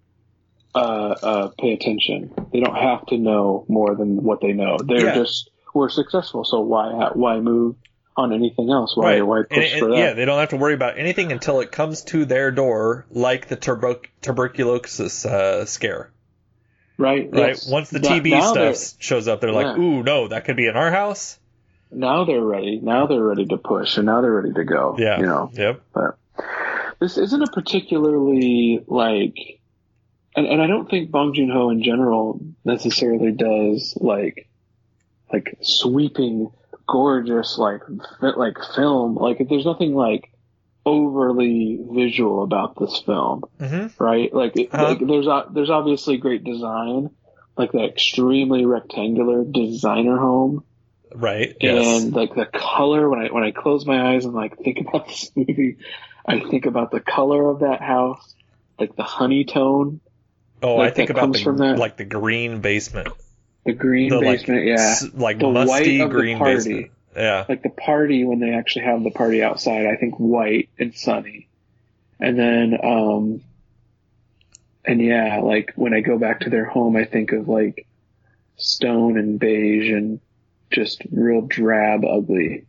[0.75, 2.33] uh, uh, pay attention.
[2.53, 4.77] They don't have to know more than what they know.
[4.85, 5.14] They're Yeah.
[5.14, 7.77] just we're successful, so why why move
[8.16, 8.95] on anything else?
[8.97, 9.97] Why why push and- for that?
[9.97, 13.49] yeah, they don't have to worry about anything until it comes to their door, like
[13.49, 16.11] the turbo- tuberculosis uh, scare.
[16.98, 17.59] Right, Right.
[17.68, 19.83] Once the TB now stuff shows up, they're like, Yeah.
[19.83, 21.38] "Ooh, no, that could be in our house."
[21.92, 22.81] now they're ready.
[22.83, 24.96] Now they're ready to push, and now they're ready to go.
[24.98, 25.20] Yeah.
[25.20, 25.50] you know.
[25.52, 25.83] Yep.
[25.92, 26.18] But
[27.00, 29.37] this isn't a particularly like,
[30.35, 34.48] and, and I don't think Bong Joon Ho in general necessarily does like,
[35.33, 36.50] like sweeping,
[36.88, 37.83] gorgeous like
[38.20, 39.16] like film.
[39.16, 40.32] Like there's nothing like
[40.85, 44.33] overly visual about this film, hmm right?
[44.35, 44.83] Like, Uh-huh.
[44.88, 47.11] like there's o- there's obviously great design,
[47.57, 50.64] like that extremely rectangular designer home
[51.14, 51.55] Right.
[51.61, 52.05] Yes.
[52.05, 55.07] and like the color when I when I close my eyes and like think about
[55.09, 55.77] this movie,
[56.27, 58.35] I think about the color of that house,
[58.79, 60.01] like the honey tone,
[60.62, 63.09] oh, like I think about the from that- like the green basement,
[63.66, 66.55] the green the basement, like yeah, s- like The white musty green party.
[66.57, 66.90] basement.
[67.14, 67.44] Yeah.
[67.48, 69.87] like the party when they actually have the party outside.
[69.87, 71.48] I think white and sunny,
[72.18, 73.42] and then um,
[74.85, 77.87] and yeah, like when I go back to their home, I think of like
[78.57, 80.20] stone and beige and
[80.70, 82.64] just real drab, ugly.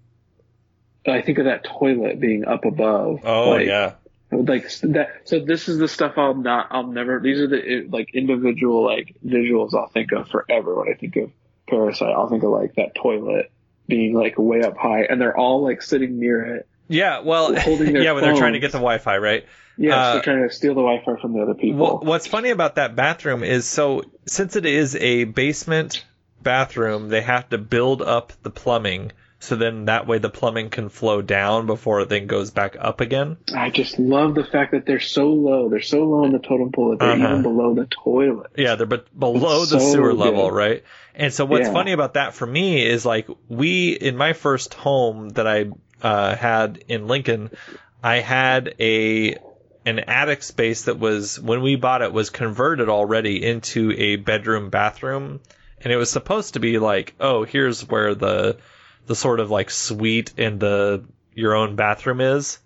[1.06, 3.22] I think of that toilet being up above.
[3.24, 3.94] Oh like, yeah.
[4.32, 5.22] like that.
[5.26, 7.20] So this is the stuff I'll not, I'll never.
[7.20, 11.32] These are the like individual like visuals I'll think of forever when I think of
[11.68, 12.14] Parasite.
[12.14, 13.52] I'll think of like that toilet
[13.88, 16.68] being like way up high, and they're all like sitting near it.
[16.88, 17.20] Yeah.
[17.20, 17.56] Well.
[17.56, 18.12] Holding their yeah.
[18.14, 19.46] When they're trying to get the Wi-Fi, right?
[19.78, 21.80] Yes, Uh, they're trying to steal the Wi-Fi from the other people.
[21.80, 26.06] Well, what's funny about that bathroom is so since it is a basement
[26.42, 29.12] bathroom, they have to build up the plumbing
[29.44, 33.02] so then that way the plumbing can flow down before it then goes back up
[33.02, 33.38] again.
[33.54, 35.68] I just love the fact that they're so low.
[35.70, 37.28] They're so low in the totem pole that they're Uh-huh.
[37.28, 38.52] even below the toilet.
[38.56, 40.84] Yeah, they're but below It's the so sewer level, right?
[41.14, 41.74] And so what's Yeah.
[41.74, 45.66] funny about that for me is like we in my first home that I
[46.02, 47.52] uh, had in Lincoln,
[48.02, 49.38] I had a
[49.86, 54.70] an attic space that was when we bought it was converted already into a bedroom
[54.70, 55.42] bathroom,
[55.82, 58.58] and it was supposed to be like, oh, here's where the
[59.06, 62.60] the sort of like suite in the your own bathroom is.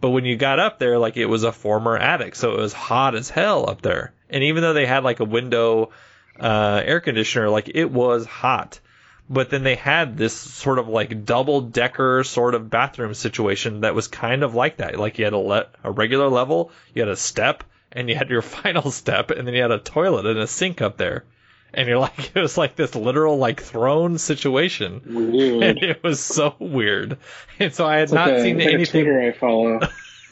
[0.00, 2.72] But when you got up there, like it was a former attic, so it was
[2.72, 4.12] hot as hell up there.
[4.30, 5.90] And even though they had like a window
[6.38, 8.80] uh, air conditioner, like it was hot.
[9.28, 13.94] But then they had this sort of like double decker sort of bathroom situation that
[13.94, 14.98] was kind of like that.
[14.98, 18.30] Like you had a le- a regular level, you had a step, and you had
[18.30, 21.24] your final step, and then you had a toilet and a sink up there.
[21.72, 25.02] And you're like, it was like this literal like throne situation.
[25.06, 25.62] Weird.
[25.62, 27.18] And it was so weird.
[27.58, 29.04] And so I had It's like not a- seen like a anything.
[29.04, 29.80] Twitter I follow.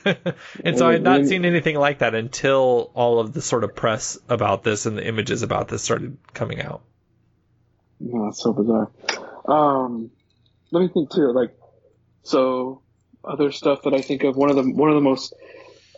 [0.65, 3.75] and so I had not seen anything like that until all of the sort of
[3.75, 6.83] press about this and the images about this started coming out.
[8.01, 8.91] No, that's so bizarre.
[9.47, 10.11] Um,
[10.71, 11.33] let me think too.
[11.33, 11.55] Like,
[12.23, 12.81] so
[13.25, 14.37] other stuff that I think of.
[14.37, 15.35] One of the one of the most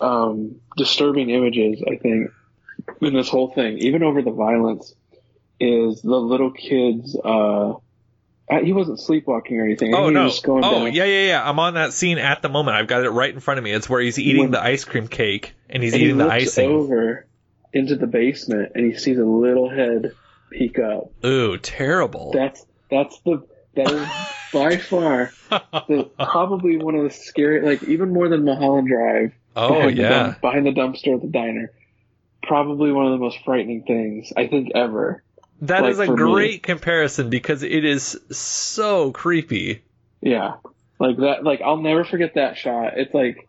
[0.00, 2.30] um, disturbing images I think
[3.02, 4.94] in this whole thing, even over the violence,
[5.60, 7.16] is the little kid's.
[7.16, 7.74] Uh,
[8.50, 9.94] uh, he wasn't sleepwalking or anything.
[9.94, 10.24] Oh he no!
[10.24, 10.92] was just going Oh down.
[10.94, 11.48] yeah, yeah, yeah.
[11.48, 12.76] I'm on that scene at the moment.
[12.76, 13.70] I've got it right in front of me.
[13.72, 16.28] It's where he's eating When- the ice cream cake and he's and eating he the
[16.30, 16.70] icing.
[16.70, 17.26] over
[17.72, 20.12] into the basement and he sees a little head
[20.50, 21.12] peek up.
[21.24, 22.32] Ooh, terrible.
[22.32, 23.46] That's that's the
[23.76, 24.08] that is
[24.52, 29.32] by far the, probably one of the scary, like even more than Mulholland Drive.
[29.54, 30.08] oh behind the yeah.
[30.08, 31.70] dump- behind the dumpster at the diner.
[32.42, 35.22] Probably one of the most frightening things I think ever.
[35.62, 36.32] That like, is a for me.
[36.32, 39.82] great comparison because it is so creepy.
[40.22, 40.56] Yeah,
[40.98, 41.44] like that.
[41.44, 42.96] Like I'll never forget that shot.
[42.96, 43.48] It's like,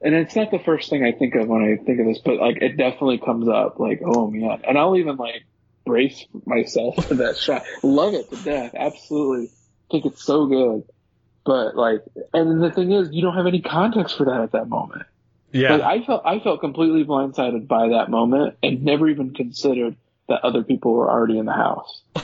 [0.00, 2.36] and it's not the first thing I think of when I think of this, but
[2.36, 3.78] like it definitely comes up.
[3.78, 5.44] Like, oh man, and I'll even like
[5.84, 7.64] brace myself for that shot.
[7.82, 8.74] Love it to death.
[8.74, 9.50] Absolutely,
[9.90, 10.84] think it's so good.
[11.44, 12.02] But like,
[12.34, 15.02] and the thing is, you don't have any context for that at that moment.
[15.52, 15.76] Yeah.
[15.76, 19.96] Like I felt I felt completely blindsided by that moment and never even considered
[20.28, 22.02] that other people were already in the house.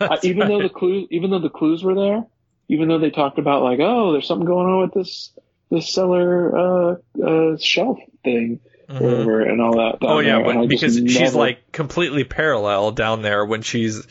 [0.00, 2.26] I, even though the clues even though the clues were there,
[2.68, 5.32] even though they talked about like, oh, there's something going on with this
[5.70, 9.00] this cellar uh, uh, shelf thing Mhm.
[9.02, 9.98] whatever and all that.
[10.00, 13.60] Oh yeah, there, and I but just because she's like completely parallel down there when
[13.60, 14.06] she's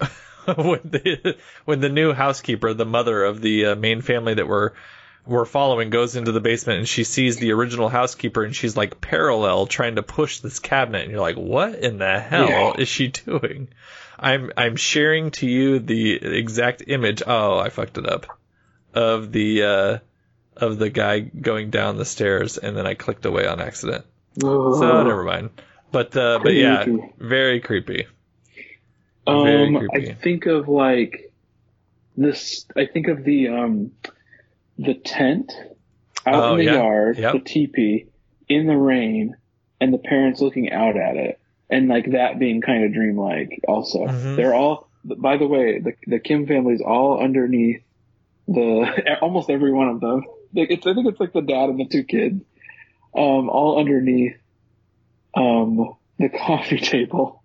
[0.44, 4.72] when the when the new housekeeper, the mother of the uh, main family that we're
[5.28, 9.00] we're following, goes into the basement and she sees the original housekeeper and she's like
[9.00, 12.72] parallel trying to push this cabinet and you're like, what in the hell Yeah.
[12.78, 13.68] is she doing?
[14.18, 17.22] I'm I'm sharing to you the exact image.
[17.24, 18.26] Oh, I fucked it up.
[18.94, 19.98] Of the uh,
[20.56, 24.06] of the guy going down the stairs and then I clicked away on accident.
[24.40, 25.50] So never mind.
[25.92, 26.84] But uh, but yeah,
[27.18, 28.06] very creepy.
[29.26, 30.10] Very Um, creepy.
[30.10, 31.32] I think of like
[32.16, 32.66] this.
[32.74, 33.92] I think of the um,
[34.78, 35.52] the tent
[36.26, 36.74] out Oh, in the yeah.
[36.74, 37.32] yard, Yep.
[37.32, 38.06] the teepee
[38.48, 39.36] in the rain,
[39.80, 41.38] and the parents looking out at it,
[41.70, 43.60] and like that being kind of dreamlike.
[43.68, 44.36] Also, Mhm.
[44.36, 44.88] they're all.
[45.04, 47.82] By the way, the the Kim family's all underneath
[48.46, 50.24] the almost every one of them.
[50.54, 52.42] Like, It's I think it's like the dad and the two kids,
[53.14, 54.36] um, all underneath
[55.34, 57.37] um the coffee table.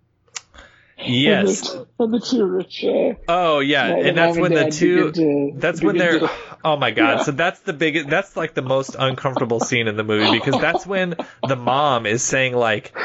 [0.98, 1.74] Yes.
[1.74, 2.84] And the, and the two rich.
[2.84, 5.12] Uh, Oh yeah, the and that's when and the two.
[5.12, 6.20] to- That's when they're.
[6.20, 6.30] to-
[6.64, 7.18] Oh my god!
[7.18, 7.22] Yeah.
[7.24, 8.08] So that's the biggest.
[8.08, 11.14] That's like the most uncomfortable scene in the movie because that's when
[11.46, 12.96] the mom is saying like,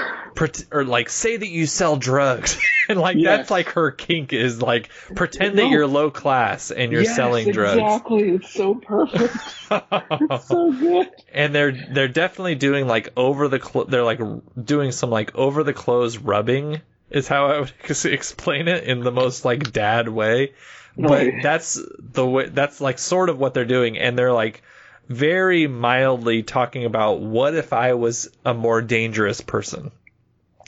[0.71, 2.57] or like say that you sell drugs,
[2.89, 3.25] and like Yes.
[3.39, 7.51] that's like her kink is like pretend that you're low class and you're Yes, selling
[7.51, 7.81] drugs.
[7.81, 8.29] Exactly.
[8.29, 9.35] It's so perfect.
[9.71, 11.09] it's so good.
[11.33, 14.21] and they're they're definitely doing like over the clo- they're like
[14.63, 17.73] doing some like over the clothes rubbing is how I would
[18.05, 20.53] explain it in the most like dad way.
[20.97, 21.41] But Right.
[21.41, 24.63] that's the way that's like sort of what they're doing and they're like
[25.07, 29.91] very mildly talking about what if I was a more dangerous person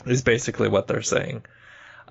[0.06, 1.44] is basically what they're saying.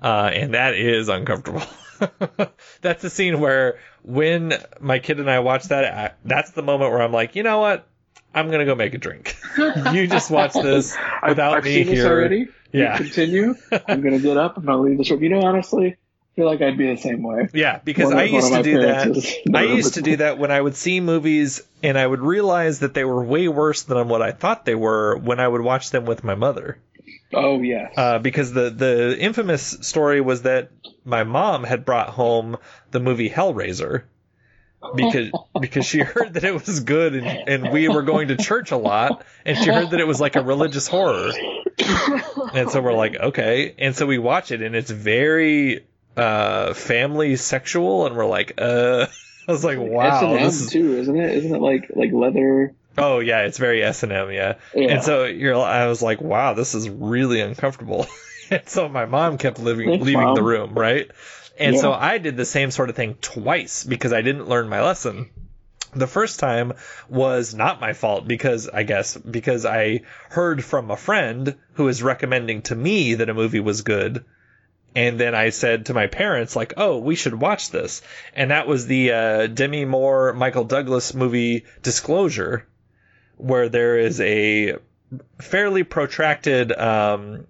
[0.00, 1.62] Uh, and that is uncomfortable.
[2.80, 6.90] that's the scene where when my kid and I watch that, I, that's the moment
[6.90, 7.86] where I'm like, you know what?
[8.34, 9.36] I'm gonna go make a drink.
[9.92, 12.06] you just watch this without I've, I've me here.
[12.06, 12.48] already.
[12.72, 12.98] Yeah.
[12.98, 13.54] You continue.
[13.86, 14.56] I'm gonna get up.
[14.56, 15.22] I'm gonna leave this room.
[15.22, 15.96] You know, honestly, I
[16.36, 17.48] feel like I'd be the same way.
[17.52, 19.52] Yeah, because of- I used to do that.
[19.54, 22.94] I used to do that when I would see movies and I would realize that
[22.94, 26.06] they were way worse than what I thought they were when I would watch them
[26.06, 26.78] with my mother.
[27.34, 27.88] Oh yeah.
[27.96, 30.70] Uh, because the the infamous story was that
[31.04, 32.56] my mom had brought home
[32.90, 34.04] the movie Hellraiser
[34.94, 35.30] because
[35.60, 38.76] because she heard that it was good and, and we were going to church a
[38.76, 41.30] lot and she heard that it was like a religious horror
[42.54, 45.84] and so we're like okay and so we watch it and it's very
[46.16, 49.06] uh family sexual and we're like uh
[49.48, 51.34] I was like wow S and M this is too, isn't it?
[51.36, 52.74] Isn't it like like leather?
[52.96, 54.56] Oh yeah, it's very S and M, yeah.
[54.74, 54.88] Yeah.
[54.88, 58.06] And so you're, I was like, wow, this is really uncomfortable.
[58.50, 60.34] and so my mom kept living, Thanks, leaving Mom.
[60.34, 61.10] the room, right?
[61.58, 64.82] And so I did the same sort of thing twice because I didn't learn my
[64.82, 65.30] lesson.
[65.94, 66.72] The first time
[67.08, 72.02] was not my fault because I guess because I heard from a friend who was
[72.02, 74.24] recommending to me that a movie was good.
[74.94, 78.02] And then I said to my parents, like, oh, we should watch this.
[78.34, 82.66] And that was the uh, Demi Moore, Michael Douglas movie Disclosure,
[83.36, 84.76] where there is a
[85.40, 87.46] fairly protracted, um,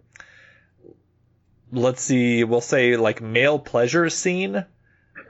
[1.73, 4.65] let's see, we'll say like male pleasure scene.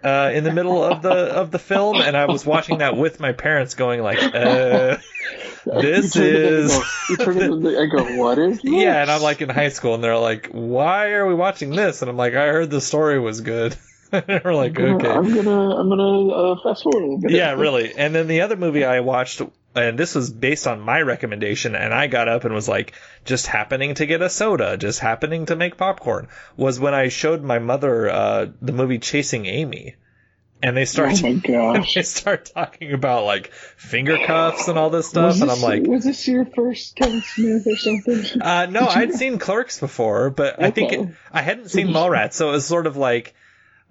[0.04, 3.20] Uh, in the middle of the of the film, and I was watching that with
[3.20, 4.96] my parents, going like, uh,
[5.64, 8.38] "This You turn to them and is go- You turn to them and go, what
[8.38, 8.62] is?
[8.62, 8.64] This?
[8.72, 12.02] yeah, and I'm like in high school, and they're like, "Why are we watching this?"
[12.02, 13.76] And I'm like, "I heard the story was good."
[14.12, 17.30] and we're like, "Okay." I'm gonna I'm gonna uh, fast forward a little bit.
[17.30, 17.94] Yeah, really.
[17.94, 19.40] And then the other movie I watched,
[19.74, 22.92] and this was based on my recommendation, and I got up and was like,
[23.24, 27.42] just happening to get a soda, just happening to make popcorn, was when I showed
[27.42, 29.96] my mother uh, the movie Chasing Amy.
[30.64, 31.94] And they start, Oh my gosh.
[31.94, 35.82] they start talking about like finger cuffs and all this stuff, Was and I'm like,
[35.84, 38.40] was this your first Kevin Smith or something?
[38.40, 42.50] Uh, no, I'd seen Clerks before, but I think it, I hadn't seen Mallrats, so
[42.50, 43.34] it was sort of like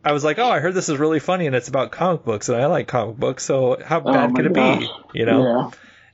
[0.03, 2.49] I was like, oh, I heard this is really funny and it's about comic books,
[2.49, 4.79] and I like comic books, so how Oh bad my could it gosh.
[4.79, 4.89] be?
[5.19, 5.43] You know?
[5.43, 5.69] Yeah.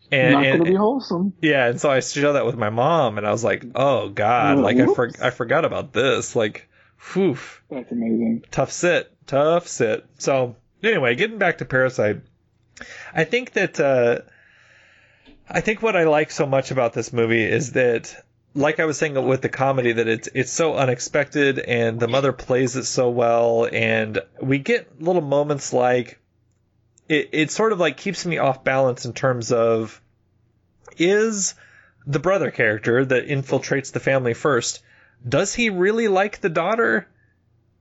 [0.10, 1.34] And, Not and- gonna be wholesome.
[1.42, 4.58] yeah, and so I showed that with my mom, and I was like, oh god,
[4.58, 5.12] Oh, like I for.
[5.22, 6.70] I forgot about this, like,
[7.14, 7.38] whew,
[7.70, 8.44] That's amazing.
[8.52, 10.06] tough sit, tough sit.
[10.18, 12.22] So anyway, getting back to Parasite,
[13.14, 14.20] I think that uh,
[15.50, 18.16] I think what I like so much about this movie is that,
[18.54, 22.34] like I was saying with the comedy, that it's it's so unexpected and the mother
[22.34, 26.20] plays it so well, and we get little moments like
[27.08, 27.30] it.
[27.32, 30.02] It sort of like keeps me off balance in terms of
[30.98, 31.56] is
[32.06, 34.82] the brother character that infiltrates the family first.
[35.28, 37.08] Does he really like the daughter?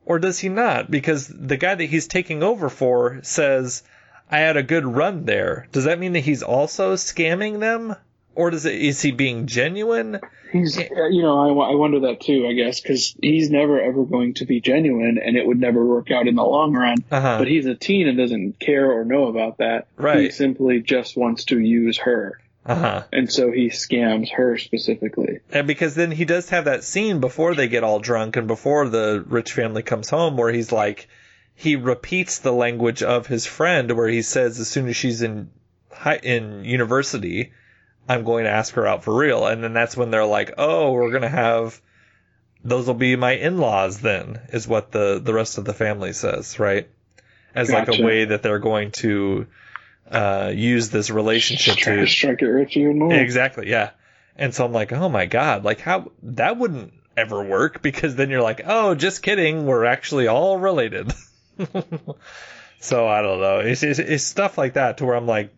[0.07, 0.91] or does he not?
[0.91, 3.83] Because the guy that he's taking over for says,
[4.31, 5.67] I had a good run there.
[5.73, 7.97] Does that mean that he's also scamming them?
[8.37, 10.21] Or does it is he being genuine?
[10.53, 14.05] He's, uh, you know, I, I wonder that too, I guess, because he's never ever
[14.05, 16.99] going to be genuine and it would never work out in the long run.
[17.11, 17.39] Uh-huh.
[17.39, 19.89] But he's a teen and doesn't care or know about that.
[19.97, 20.21] Right.
[20.21, 22.39] He simply just wants to use her.
[22.67, 23.05] Uh-huh.
[23.13, 25.41] And so he scams her specifically.
[25.51, 28.89] And because then he does have that scene before they get all drunk and before
[28.89, 31.09] the rich family comes home where he's like
[31.55, 35.51] he repeats the language of his friend where he says as soon as she's in
[35.91, 37.53] high, in university
[38.09, 40.93] I'm going to ask her out for real and then that's when they're like oh
[40.93, 41.81] we're going to have
[42.65, 46.59] those will be my in-laws then is what the the rest of the family says
[46.59, 46.89] right
[47.57, 49.47] as like a way that they're going to
[50.11, 53.13] uh use this relationship Try to to strike it rich even more.
[53.13, 53.91] Exactly, yeah.
[54.37, 58.29] And so I'm like, oh my god, like how that wouldn't ever work because then
[58.31, 61.13] you're like, oh, just kidding, we're actually all related.
[62.79, 63.61] so I don't know.
[63.61, 65.55] It's, it's it's stuff like that to where I'm like,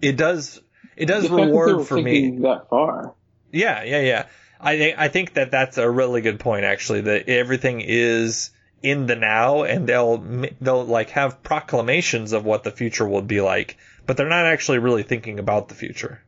[0.00, 0.60] it does
[0.96, 2.38] it does The fact that they were reward for me.
[2.42, 3.14] that far.
[3.52, 4.26] Yeah, yeah, yeah.
[4.60, 7.02] I think I think that that's a really good point actually.
[7.02, 8.50] That everything is
[8.82, 10.18] in the now, and they'll
[10.60, 13.76] they'll like have proclamations of what the future will be like,
[14.06, 16.22] but they're not actually really thinking about the future.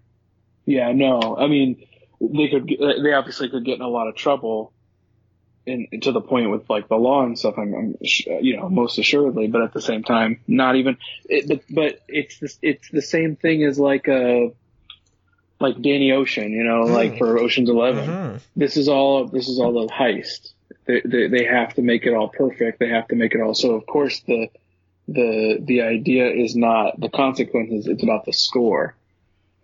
[0.65, 1.37] Yeah, no.
[1.39, 1.87] I mean,
[2.21, 2.67] they could.
[2.69, 4.73] They obviously could get in a lot of trouble,
[5.67, 7.55] in to the point with like the law and stuff.
[7.59, 9.49] I'm, I'm sh- you know, most assuredly.
[9.49, 10.97] But at the same time, not even.
[11.29, 14.53] It, but, but it's the, it's the same thing as like a
[15.61, 16.53] like Danny Ocean.
[16.53, 18.41] You know, like for Ocean's 11 Mhm.
[18.55, 19.27] This is all.
[19.27, 20.53] This is all a heist.
[20.87, 22.79] They, they they have to make it all perfect.
[22.79, 23.55] They have to make it all.
[23.55, 24.49] So of course the
[25.09, 27.87] the the idea is not the consequences.
[27.87, 28.95] It's about the score.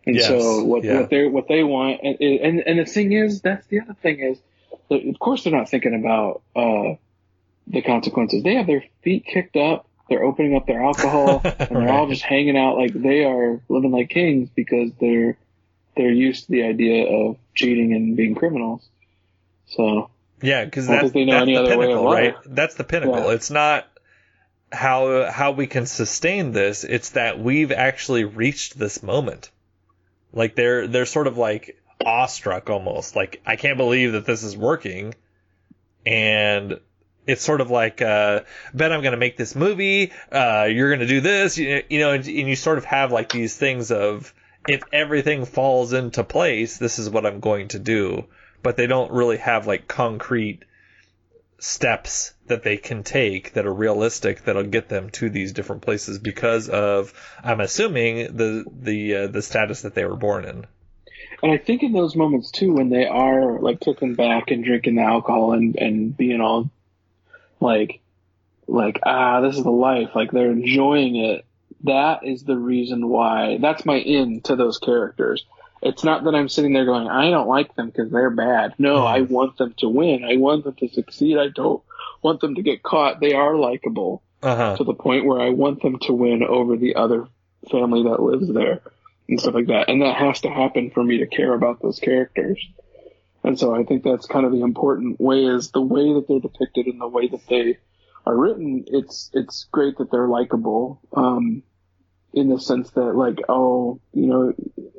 [0.05, 1.01] And Yes, so what yeah.
[1.01, 4.19] what they what they want and, and and the thing is that's the other thing
[4.19, 4.39] is
[4.91, 6.97] of course they're not thinking about uh
[7.67, 8.43] the consequences.
[8.43, 9.87] They have their feet kicked up.
[10.09, 13.93] They're opening up their alcohol and they're all just hanging out like they are living
[13.93, 15.39] like kings because they're
[15.97, 18.87] they're used to the idea of cheating and being criminals.
[19.67, 20.11] So
[20.43, 22.37] Yeah, because that's, they know that's any the other pinnacle, right?
[22.45, 23.27] That's the pinnacle.
[23.27, 23.33] Yeah.
[23.33, 23.87] It's not
[24.71, 26.85] how how we can sustain this.
[26.85, 29.51] It's that we've actually reached this moment.
[30.33, 33.17] Like they're they're sort of like awestruck almost.
[33.17, 35.15] Like I can't believe that this is working,
[36.07, 36.81] and
[37.27, 38.41] it's sort of like uh,
[38.75, 40.13] Ben, I'm going to make this movie.
[40.31, 43.13] Uh, you're going to do this, you, you know, and, and you sort of have
[43.13, 44.35] like these things of
[44.69, 48.27] if everything falls into place, this is what I'm going to do.
[48.63, 50.65] But they don't really have like concrete
[51.59, 56.19] steps that they can take that are realistic that'll get them to these different places
[56.19, 60.67] because of I'm assuming the the uh, the status that they were born in.
[61.43, 64.95] And I think in those moments too, when they are like kicking back and drinking
[64.95, 66.71] the alcohol and, and being all
[67.61, 68.01] like,
[68.69, 71.45] like, ah, this is the life, like they're enjoying it.
[71.85, 75.45] That is the reason why, that's my in to those characters.
[75.83, 78.75] It's not that I'm sitting there going, I don't like them because they're bad.
[78.79, 80.23] No, I want them to win.
[80.25, 81.39] I want them to succeed.
[81.39, 81.83] I don't
[82.23, 83.19] want them to get caught.
[83.19, 84.77] They are likable Uh-huh.
[84.77, 87.27] to the point where I want them to win over the other
[87.69, 88.81] family that lives there
[89.29, 89.89] and stuff like that.
[89.89, 92.65] And that has to happen for me to care about those characters.
[93.45, 96.41] And so I think that's kind of the important way is the way that they're
[96.41, 97.79] depicted and the way that they
[98.25, 98.85] are written.
[98.87, 101.01] It's, it's great that they're likable.
[101.13, 101.63] Um,
[102.35, 104.55] in the sense that like, oh, you know,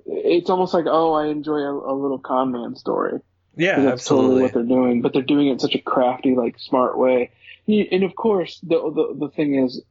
[0.05, 3.19] it's almost like, oh, I enjoy a, a little con man story.
[3.55, 6.57] Yeah, That's totally what they're doing, but they're doing it in such a crafty, like
[6.57, 7.31] smart way.
[7.67, 9.81] And of course, the the, the thing is,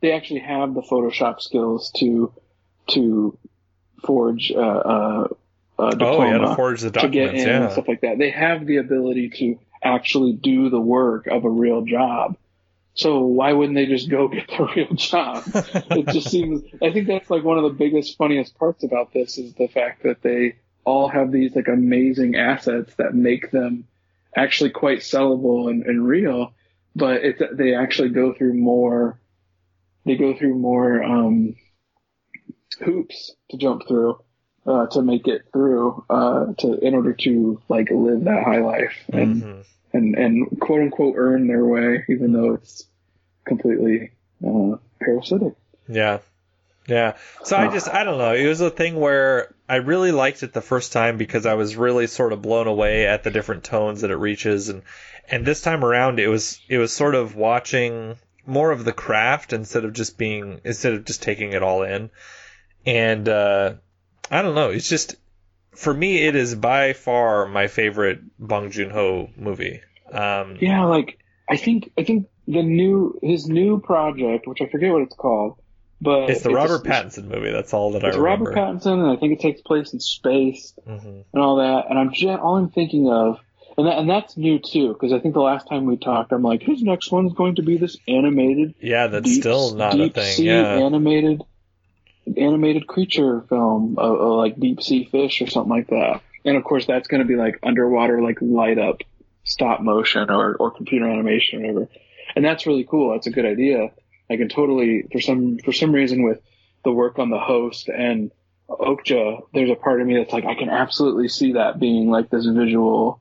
[0.00, 2.32] they actually have the Photoshop skills to
[2.88, 3.38] to
[4.04, 5.28] forge uh, uh,
[5.78, 7.62] a diploma, Oh, yeah, to forge the to get in yeah.
[7.64, 8.18] and stuff like that.
[8.18, 12.36] They have the ability to actually do the work of a real job.
[12.94, 15.44] So why wouldn't they just go get the real job?
[15.54, 16.62] it just seems.
[16.82, 20.02] I think that's like one of the biggest, funniest parts about this is the fact
[20.04, 23.86] that they all have these like amazing assets that make them
[24.34, 26.52] actually quite sellable and, and real.
[26.94, 29.18] But it's they actually go through more.
[30.06, 31.56] They go through more um,
[32.80, 34.18] hoops to jump through
[34.66, 38.94] uh, to make it through uh, to in order to like live that high life
[39.12, 39.64] and Mhm.
[39.92, 42.86] and and quote unquote earn their way, even though it's
[43.44, 44.10] completely
[44.46, 45.54] uh, parasitic.
[45.88, 46.18] Yeah.
[46.88, 47.16] Yeah.
[47.44, 48.32] So I just I don't know.
[48.32, 51.76] It was a thing where I really liked it the first time because I was
[51.76, 54.82] really sort of blown away at the different tones that it reaches and
[55.28, 58.14] and this time around it was it was sort of watching
[58.46, 62.10] more of the craft instead of just being instead of just taking it all in.
[62.86, 63.74] And uh
[64.30, 65.16] I don't know, it's just
[65.74, 69.80] for me it is by far my favorite Bong Joon-ho movie.
[70.12, 71.18] Um Yeah, like
[71.48, 75.58] I think I think the new his new project, which I forget what it's called,
[76.00, 77.50] but It's the a- Robert Pattinson movie.
[77.50, 78.50] That's all that It's I remember.
[78.50, 81.24] Robert Pattinson, and I think it takes place in space Mhm.
[81.32, 81.86] and all that.
[81.90, 83.38] And I'm just, all I'm thinking of,
[83.76, 86.42] and that, and that's new too, because I think the last time we talked, I'm
[86.42, 89.98] like, his next one's going to be this animated, Yeah, that's deep, still not a
[90.04, 90.34] deep thing.
[90.34, 90.78] sea Yeah.
[90.78, 91.42] animated,
[92.36, 96.22] animated creature film, uh, uh, like deep sea fish or something like that.
[96.44, 99.02] And of course, that's going to be like underwater, like light up
[99.44, 101.92] stop motion or or computer animation or whatever.
[102.34, 103.12] And that's really cool.
[103.12, 103.90] That's a good idea.
[104.28, 106.40] I can totally, for some for some reason, with
[106.84, 108.30] the work on the host and
[108.68, 112.30] Okja, there's a part of me that's like, I can absolutely see that being like
[112.30, 113.20] this visual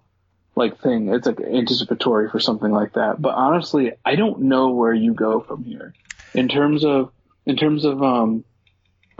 [0.55, 1.09] like thing.
[1.09, 3.21] It's like anticipatory for something like that.
[3.21, 5.93] But honestly, I don't know where you go from here
[6.33, 7.11] in terms of
[7.45, 8.43] in terms of um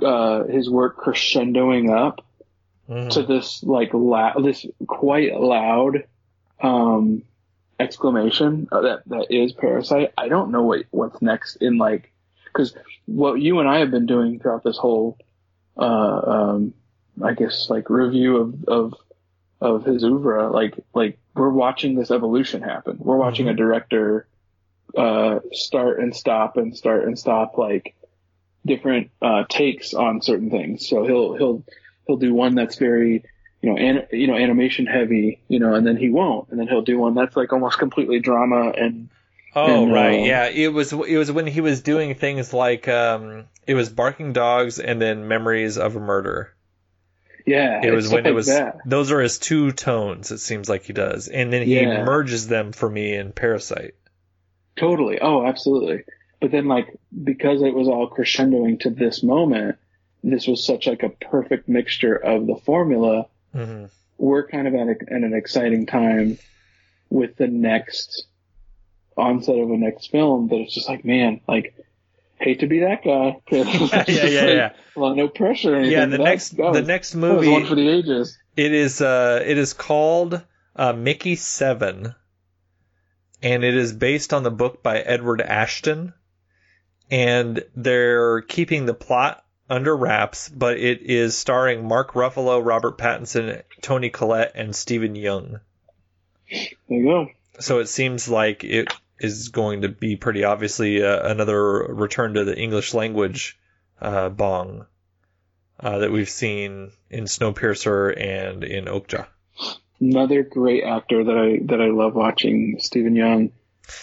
[0.04, 2.22] uh his work crescendoing up
[2.89, 3.10] Mhm.
[3.12, 6.04] to this like loud, this quite loud
[6.62, 7.24] um
[7.80, 10.14] exclamation uh, that that is Parasite.
[10.18, 12.12] I don't know what what's next in like
[12.46, 12.76] because
[13.06, 15.18] what you and I have been doing throughout this whole
[15.78, 16.74] uh um
[17.24, 18.93] I guess like review of of
[19.62, 22.98] of his oeuvre like like we're watching this evolution happen.
[23.00, 24.28] We're watching a director
[24.96, 27.96] uh start and stop and start and stop like
[28.66, 30.88] different uh takes on certain things.
[30.88, 31.63] So he'll he'll
[32.07, 33.24] he'll do one that's very
[33.61, 36.68] you know an, you know animation heavy, you know, and then he won't, and then
[36.68, 39.09] he'll do one that's like almost completely drama and
[39.55, 40.49] Oh And, right, uh, yeah.
[40.49, 44.78] It was it was when he was doing things like um, it was barking dogs
[44.80, 46.53] and then memories of a murder.
[47.45, 48.76] yeah, It was when stuff it was that.
[48.84, 50.30] those are his two tones.
[50.30, 51.86] It seems like he does, and then he Yeah.
[51.86, 53.95] merges them for me in Parasite.
[54.78, 55.20] Totally.
[55.22, 56.03] Oh, absolutely.
[56.46, 59.80] But then like because it was all crescendoing to this moment,
[60.24, 63.26] this was such like a perfect mixture of the formula.
[63.52, 63.86] hmm
[64.20, 66.38] We're kind of at, a, at an exciting time
[67.10, 68.28] with the next
[69.18, 71.74] onset of a next film that it's just like, man, like
[72.36, 73.41] hate to be that guy.
[73.52, 74.74] yeah, yeah, yeah.
[74.96, 75.93] Well, no pressure or anything.
[75.93, 78.38] Yeah, the next that the next movie one for the ages.
[78.56, 80.43] It is uh it is called
[80.76, 82.14] uh, Mickey Seven,
[83.41, 86.14] and it is based on the book by Edward Ashton,
[87.10, 93.64] and they're keeping the plot under wraps, but it is starring Mark Ruffalo, Robert Pattinson,
[93.82, 95.60] Toni Collette, and Steven Yeun.
[96.49, 97.28] There you go.
[97.60, 102.43] So it seems like it is going to be pretty obviously uh, another return to
[102.43, 103.58] the English language
[104.01, 104.86] uh, bong
[105.80, 109.28] uh, that we've seen in Snowpiercer and in Okja.
[109.99, 113.51] Another great actor that I that I love watching, Steven Yeun.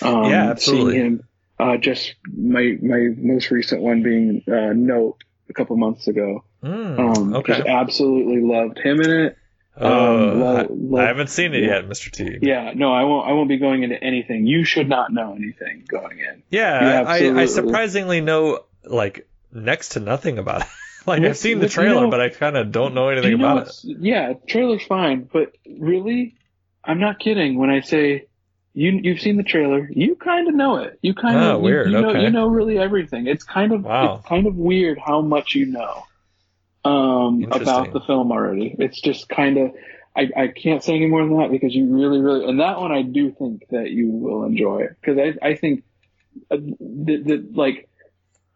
[0.01, 0.93] Um, Yeah, absolutely.
[0.95, 1.29] Seeing him,
[1.63, 6.45] uh, just my my most recent one being uh, Nope a couple months ago.
[6.63, 7.55] Mm, Um, okay.
[7.55, 9.39] Just absolutely loved him in it.
[9.77, 11.77] Oh, Um, lo- I, lo- I haven't seen it yeah.
[11.77, 12.11] yet, Mr.
[12.11, 12.39] T.
[12.43, 13.29] Yeah, no, I won't.
[13.29, 14.47] I won't be going into anything.
[14.47, 16.43] You should not know anything going in.
[16.51, 20.69] Yeah, You I, I surprisingly know like next to nothing about it.
[21.07, 23.31] like I've seen the but you trailer, know- but I kind of don't know anything
[23.33, 23.75] You know, about it.
[23.85, 26.37] Yeah, trailer's fine, but really,
[26.85, 28.27] I'm not kidding when I say
[28.75, 29.89] you you've seen the trailer.
[29.91, 30.99] You kind of know it.
[31.03, 32.23] You kind Oh, of weird, You, you know okay.
[32.23, 33.27] you know really everything.
[33.27, 34.17] It's kind of Wow.
[34.17, 36.05] it's kind of weird how much you know
[36.85, 38.75] um, about the film already.
[38.79, 39.73] It's just kind of.
[40.15, 42.93] I, I can't say any more than that because you really, really, and that one
[42.93, 45.85] I do think that you will enjoy because I, I think
[46.51, 47.89] uh, that, that like,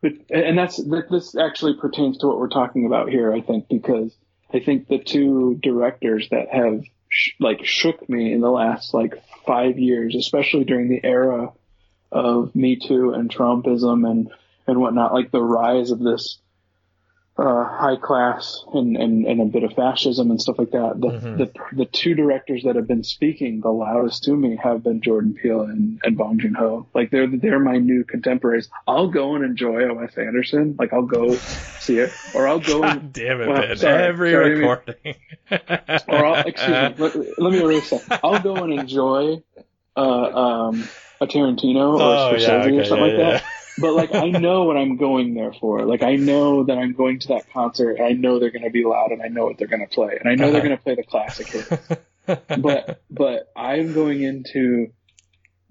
[0.02, 3.70] but, and that's, that this actually pertains to what we're talking about here, I think,
[3.70, 4.14] because
[4.52, 6.84] I think the two directors that have
[7.38, 9.14] like shook me in the last like
[9.46, 11.52] five years, especially during the era
[12.12, 14.30] of Me Too and Trumpism and,
[14.66, 16.38] and whatnot, like the rise of this,
[17.38, 20.94] uh, high class and, and, and a bit of fascism and stuff like that.
[20.98, 21.36] The, Mhm.
[21.38, 25.34] the, the two directors that have been speaking the loudest to me have been Jordan
[25.34, 26.86] Peele and, and Bong Joon-ho.
[26.94, 28.70] Like they're, they're my new contemporaries.
[28.88, 30.76] I'll go and enjoy a Wes Anderson.
[30.78, 34.30] Like I'll go see it or I'll go and, God damn it, Well, sorry, Every
[34.32, 36.04] sorry, I mean- recording.
[36.08, 38.20] or I'll, excuse me, let, let me erase that.
[38.24, 39.42] I'll go and enjoy,
[39.94, 40.88] uh, um,
[41.20, 43.30] a Tarantino or Oh, Scorsese yeah, okay, or something yeah, like yeah.
[43.38, 43.44] that.
[43.78, 45.84] But like, I know what I'm going there for.
[45.84, 47.96] Like, I know that I'm going to that concert.
[47.98, 49.94] And I know they're going to be loud, and I know what they're going to
[49.94, 50.68] play, and I know they're Uh-huh.
[50.68, 51.70] going to play the classic hits.
[52.62, 54.88] But but I'm going into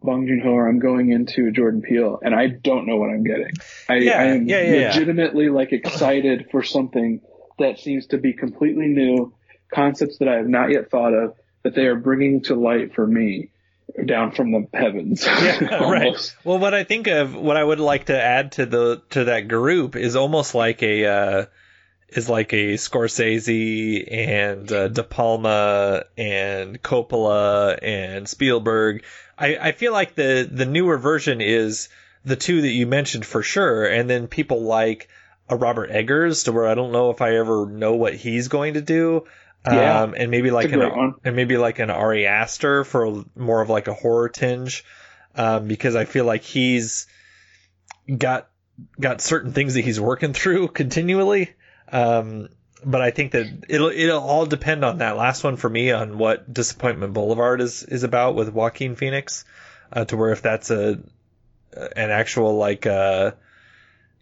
[0.01, 3.23] Bong Joon Ho, or I'm going into Jordan Peele, and I don't know what I'm
[3.23, 3.61] getting.
[3.89, 4.87] I, Yeah, I am yeah, yeah.
[4.87, 7.21] legitimately like excited for something
[7.59, 9.33] that seems to be completely new,
[9.73, 11.33] concepts that I have not yet thought of
[11.63, 13.49] that they are bringing to light for me
[14.03, 15.25] down from the heavens.
[15.25, 16.35] yeah, right.
[16.43, 19.47] Well, what I think of, what I would like to add to the to that
[19.47, 21.45] group is almost like a uh,
[22.09, 29.03] is like a Scorsese and uh, De Palma and Coppola and Spielberg.
[29.37, 31.89] I, I feel like the the newer version is
[32.23, 35.09] the two that you mentioned for sure, and then people like
[35.47, 38.73] a Robert Eggers, to where I don't know if I ever know what he's going
[38.73, 39.25] to do.
[39.65, 40.01] Yeah.
[40.01, 41.15] Um, and maybe like an one.
[41.23, 44.83] and maybe like an Ari Aster for more of like a horror tinge,
[45.35, 47.07] um, because I feel like he's
[48.15, 48.49] got
[48.99, 51.53] got certain things that he's working through continually.
[51.91, 52.49] Um,
[52.83, 56.17] but I think that it'll it'll all depend on that last one for me on
[56.17, 59.45] what Disappointment Boulevard is is about with Joaquin Phoenix,
[59.91, 60.99] uh, to where if that's a
[61.75, 63.31] an actual like uh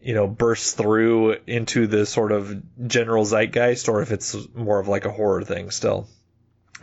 [0.03, 2.53] you know bursts through into the sort of
[2.87, 6.07] general zeitgeist or if it's more of like a horror thing still.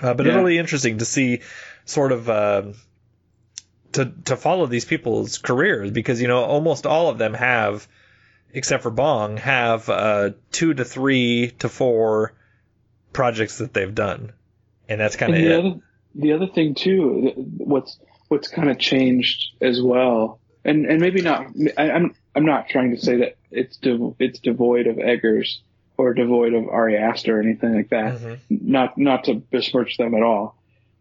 [0.01, 0.39] Uh, but it's Yeah.
[0.39, 1.41] really interesting to see
[1.85, 2.63] sort of uh,
[3.93, 7.87] to to follow these people's careers because you know almost all of them have
[8.53, 12.33] except for Bong have uh, two to three to four
[13.13, 14.33] projects that they've done,
[14.89, 15.59] and that's kind of the it.
[15.59, 15.81] other,
[16.15, 17.99] the other thing too, what's
[18.29, 21.47] what's kind of changed as well, and and maybe not.
[21.77, 25.63] I, I'm I'm not trying to say that it's dev- it's devoid of Eggers
[25.97, 28.19] or devoid of Ari Aster or anything like that.
[28.21, 28.39] Mhm.
[28.51, 30.57] Not not to besmirch them at all,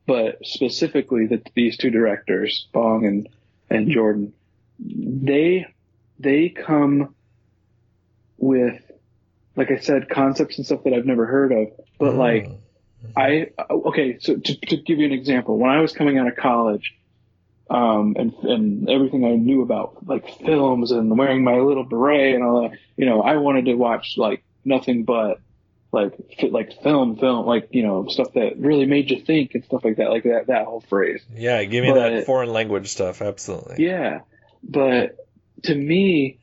[0.06, 3.30] but specifically that these two directors, Bong and
[3.70, 4.34] and Jordan,
[4.80, 5.68] they
[6.20, 7.16] they come
[8.38, 8.82] with,
[9.56, 12.46] like I said, concepts and stuff that I've never heard of, but like.
[12.46, 12.58] Mm.
[13.16, 16.36] I okay, so to, to give you an example, when I was coming out of
[16.36, 16.96] college,
[17.70, 22.44] um, and and everything I knew about like films and wearing my little beret and
[22.44, 25.40] all that, you know, I wanted to watch like nothing but
[25.92, 26.14] like
[26.52, 29.98] like film, film, like you know stuff that really made you think and stuff like
[29.98, 31.24] that, like that that whole phrase.
[31.36, 33.22] yeah, give me but- that foreign language stuff.
[33.22, 33.86] Absolutely.
[33.86, 34.22] Yeah,
[34.64, 35.18] but
[35.64, 36.40] to me,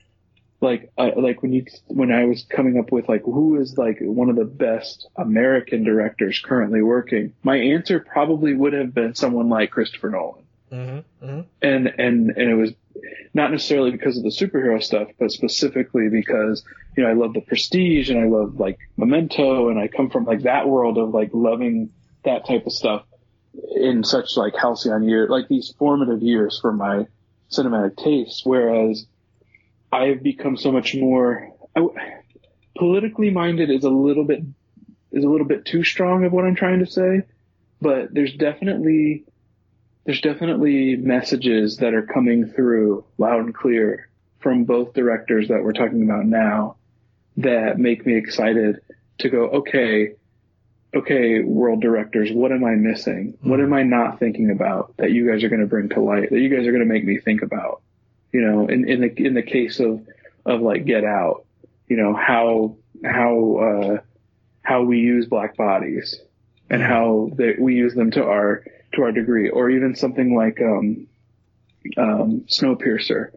[0.61, 3.99] like uh, like when you when I was coming up with like who is like
[4.01, 9.49] one of the best American directors currently working, my answer probably would have been someone
[9.49, 10.45] like Christopher Nolan.
[10.73, 11.27] Mm-hmm.
[11.27, 12.73] hmm And and and it was
[13.35, 16.64] not necessarily because of the superhero stuff, but specifically because
[16.97, 20.25] you know I love the Prestige and I love like Memento, and I come from
[20.25, 21.91] like that world of like loving
[22.25, 23.05] that type of stuff
[23.75, 27.07] in such like halcyon year, like these formative years for my
[27.51, 28.43] cinematic tastes.
[28.45, 29.07] Whereas
[29.93, 31.87] I've become so much more I,
[32.77, 34.41] politically minded is a little bit
[35.12, 37.23] is a little bit too strong of what I'm trying to say,
[37.81, 39.25] but there's definitely
[40.07, 45.72] there's definitely messages that are coming through loud and clear from both directors that we're
[45.72, 46.76] talking about now
[47.36, 48.80] that make me excited
[49.18, 50.12] to go, okay,
[50.94, 53.36] okay, world directors, what am I missing?
[53.42, 56.30] What am I not thinking about that you guys are going to bring to light,
[56.30, 57.82] that you guys are going to make me think about?
[58.32, 60.07] You know, in, in the, in the case of,
[60.44, 61.44] of like Get Out,
[61.88, 63.98] you know, how, how, uh,
[64.62, 66.20] how we use black bodies
[66.70, 68.64] and how they, we use them to our,
[68.97, 71.07] to our degree, or even something like, um,
[71.97, 73.30] um, Snowpiercer.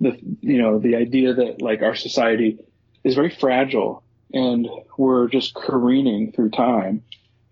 [0.00, 2.58] The, you know, the idea that like our society
[3.04, 7.02] is very fragile and we're just careening through time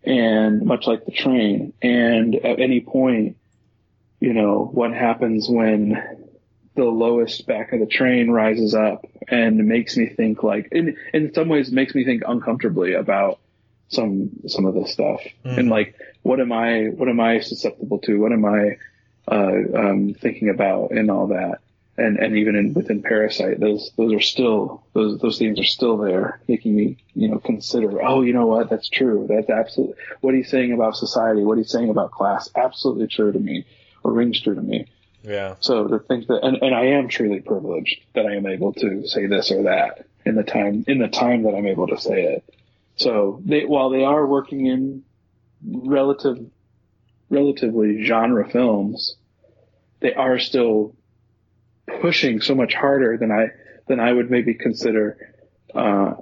[0.03, 1.73] and much like the train.
[1.83, 3.37] And at any point,
[4.19, 6.03] you know, what happens when
[6.75, 11.33] the lowest back of the train rises up and makes me think like, in, in
[11.35, 13.39] some ways makes me think uncomfortably about
[13.91, 15.21] some, some of this stuff.
[15.45, 18.19] And like, what am I, what am I susceptible to?
[18.19, 18.79] What am I,
[19.29, 21.61] uh, um, thinking about and all that?
[22.01, 25.99] and and even in, within Parasite, those those are still those those themes are still
[25.99, 28.03] there, making me you know consider.
[28.03, 28.71] Oh, you know what?
[28.71, 29.27] That's true.
[29.29, 33.39] That's absolutely what he's saying about society, what he's saying about class, absolutely true to
[33.39, 33.67] me,
[34.03, 34.87] or rings true to me.
[35.23, 35.57] Yeah.
[35.61, 39.07] So to think that, and, and I am truly privileged that I am able to
[39.07, 42.23] say this or that in the time in the time that I'm able to say
[42.23, 42.45] it.
[43.01, 45.05] So they while they are working in
[45.67, 46.39] relative
[47.31, 49.17] relatively genre films,
[50.01, 50.95] they are still
[52.03, 53.49] pushing so much harder than I
[53.89, 55.17] than I would maybe consider
[55.75, 56.13] uh,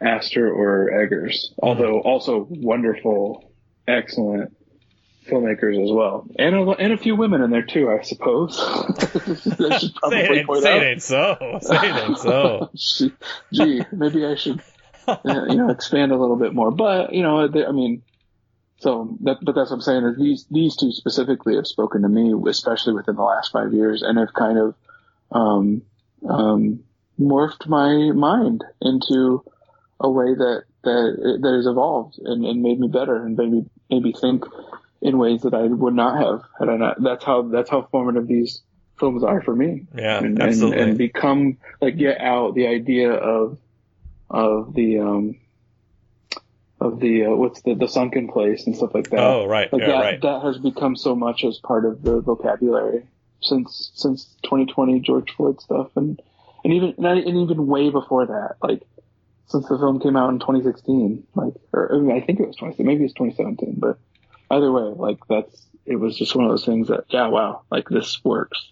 [0.00, 1.54] Aster or Eggers.
[1.62, 3.52] Although also wonderful,
[3.86, 4.56] excellent
[5.28, 8.58] filmmakers as well, and a, and a few women in there too, I suppose.
[8.60, 11.58] I Say it, ain't, say it so.
[11.62, 12.70] Say it ain't so.
[13.52, 14.60] Gee, maybe I should,
[15.24, 16.70] you know, expand a little bit more.
[16.70, 18.02] But you know, they, I mean,
[18.78, 22.08] so that, but that's what I'm saying is these these two specifically have spoken to
[22.08, 24.74] me, especially within the last five years, and have kind of
[25.30, 25.82] um,
[26.28, 26.84] um,
[27.20, 29.44] morphed my mind into
[30.00, 33.64] a way that that that has evolved and, and made me better and made me
[33.90, 34.44] made think
[35.00, 37.02] in ways that I would not have had I not.
[37.02, 38.62] That's how that's how formative these
[38.98, 40.82] films are for me Yeah, and, and, absolutely.
[40.82, 43.58] and become like get out the idea of
[44.30, 45.36] of the um
[46.80, 49.20] of the uh, what's the the sunken place and stuff like that.
[49.20, 49.72] oh, right.
[49.72, 50.20] Like yeah, that right.
[50.20, 53.06] that has become so much as part of the vocabulary
[53.42, 56.20] since since 2020 George Floyd stuff, and
[56.64, 58.82] and even and even way before that, like
[59.46, 62.82] since the film came out in 2016, like or, or I think it was 20,
[62.82, 63.98] maybe it's 2017, but
[64.50, 67.88] either way, like that's it was just one of those things that yeah, wow, like
[67.88, 68.70] this works.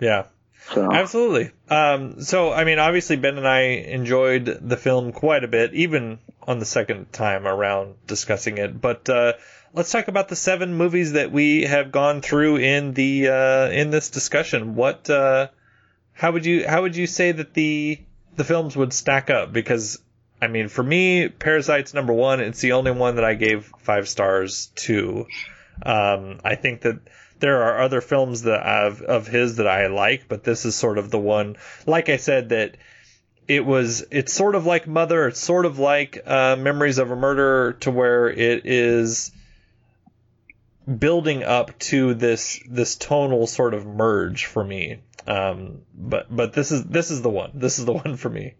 [0.00, 0.24] Yeah.
[0.72, 1.50] So Absolutely.
[1.68, 6.18] Um, so, I mean, obviously, Ben and I enjoyed the film quite a bit, even
[6.42, 8.80] on the second time around discussing it.
[8.80, 9.32] But uh,
[9.74, 13.90] let's talk about the seven movies that we have gone through in the uh, in
[13.90, 14.74] this discussion.
[14.74, 15.10] What?
[15.10, 15.48] Uh,
[16.12, 18.00] how would you how would you say that the
[18.36, 19.52] the films would stack up?
[19.52, 19.98] Because
[20.40, 22.40] I mean, for me, Parasite's number one.
[22.40, 25.26] It's the only one that I gave five stars to.
[25.82, 27.00] Um, I think that
[27.40, 30.98] there are other films that I've of his that I like, but this is sort
[30.98, 31.56] of the one.
[31.86, 32.76] Like I said, that
[33.48, 34.04] it was.
[34.10, 35.28] It's sort of like Mother.
[35.28, 39.32] It's sort of like uh, Memories of a Murder, to where it is
[40.98, 45.00] building up to this this tonal sort of merge for me.
[45.26, 47.52] Um, but but this is this is the one.
[47.54, 48.54] This is the one for me.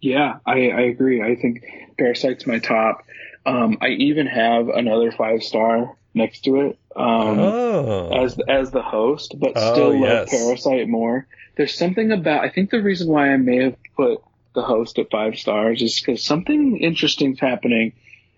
[0.00, 1.22] Yeah, I, I agree.
[1.22, 1.62] I think
[1.98, 3.04] Parasite's my top.
[3.44, 8.24] Um, I even have another five star next to it um, oh.
[8.24, 10.32] as as the host, but Oh, still yes.
[10.32, 11.26] love Parasite more.
[11.56, 12.44] There's something about.
[12.44, 14.22] I think the reason why I may have put
[14.54, 17.92] the host at five stars is because something interesting's happening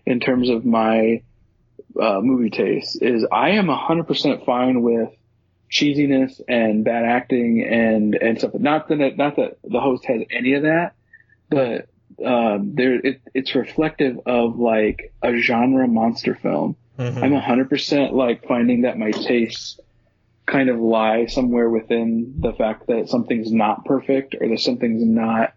[0.05, 1.23] in terms of my
[1.99, 3.01] uh, movie taste.
[3.01, 5.09] Is I am 100% fine with
[5.71, 8.53] cheesiness and bad acting and and stuff.
[8.53, 10.93] Not that not that the host has any of that,
[11.49, 11.87] but
[12.23, 16.75] um, there it, it's reflective of like a genre monster film.
[16.97, 17.23] Mhm.
[17.23, 19.79] I'm 100% like finding that my tastes
[20.45, 25.53] kind of lie somewhere within the fact that something's not perfect or that something's not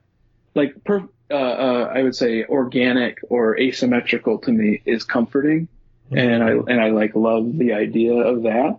[0.54, 5.68] like per, uh, uh, I would say organic or asymmetrical to me is comforting.
[6.12, 8.78] And I, and I like love the idea of that.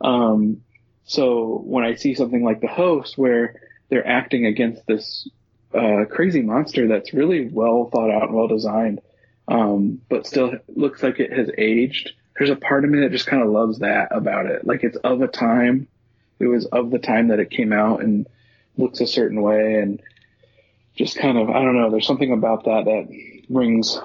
[0.00, 0.62] Um,
[1.04, 5.28] so when I see something like the host where they're acting against this,
[5.74, 9.00] uh, crazy monster that's really well thought out and well designed,
[9.48, 12.12] um, but still looks like it has aged.
[12.36, 14.66] There's a part of me that just kind of loves that about it.
[14.66, 15.88] Like it's of a time.
[16.38, 18.28] It was of the time that it came out and
[18.76, 20.00] looks a certain way and
[20.94, 23.98] just kind of, I don't know, there's something about that that rings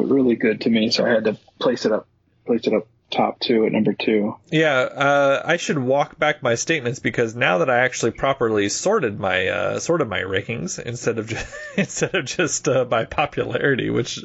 [0.00, 0.90] really good to me.
[0.90, 2.08] So I had to place it up,
[2.46, 4.36] place it up top two at number two.
[4.50, 9.18] Yeah, uh, I should walk back my statements because now that I actually properly sorted
[9.18, 14.18] my uh, sorted my rankings instead of just, instead of just uh, by popularity, which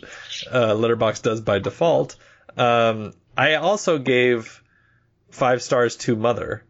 [0.51, 2.15] uh, Letterboxd does by default,
[2.57, 4.61] um, I also gave
[5.31, 6.63] five stars to Mother.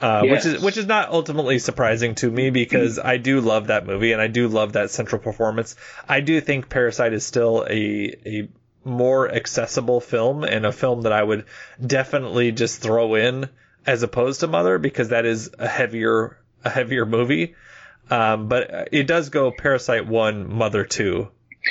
[0.00, 0.44] Uh, Yes.
[0.44, 4.12] Which is which is not ultimately surprising to me because I do love that movie
[4.12, 5.74] and I do love that central performance.
[6.06, 8.48] I do think Parasite is still a a
[8.86, 11.44] more accessible film and a film that I would
[11.84, 13.48] definitely just throw in
[13.84, 17.54] as opposed to Mother because that is a heavier a heavier movie.
[18.10, 21.28] Um, but it does go Parasite one, Mother two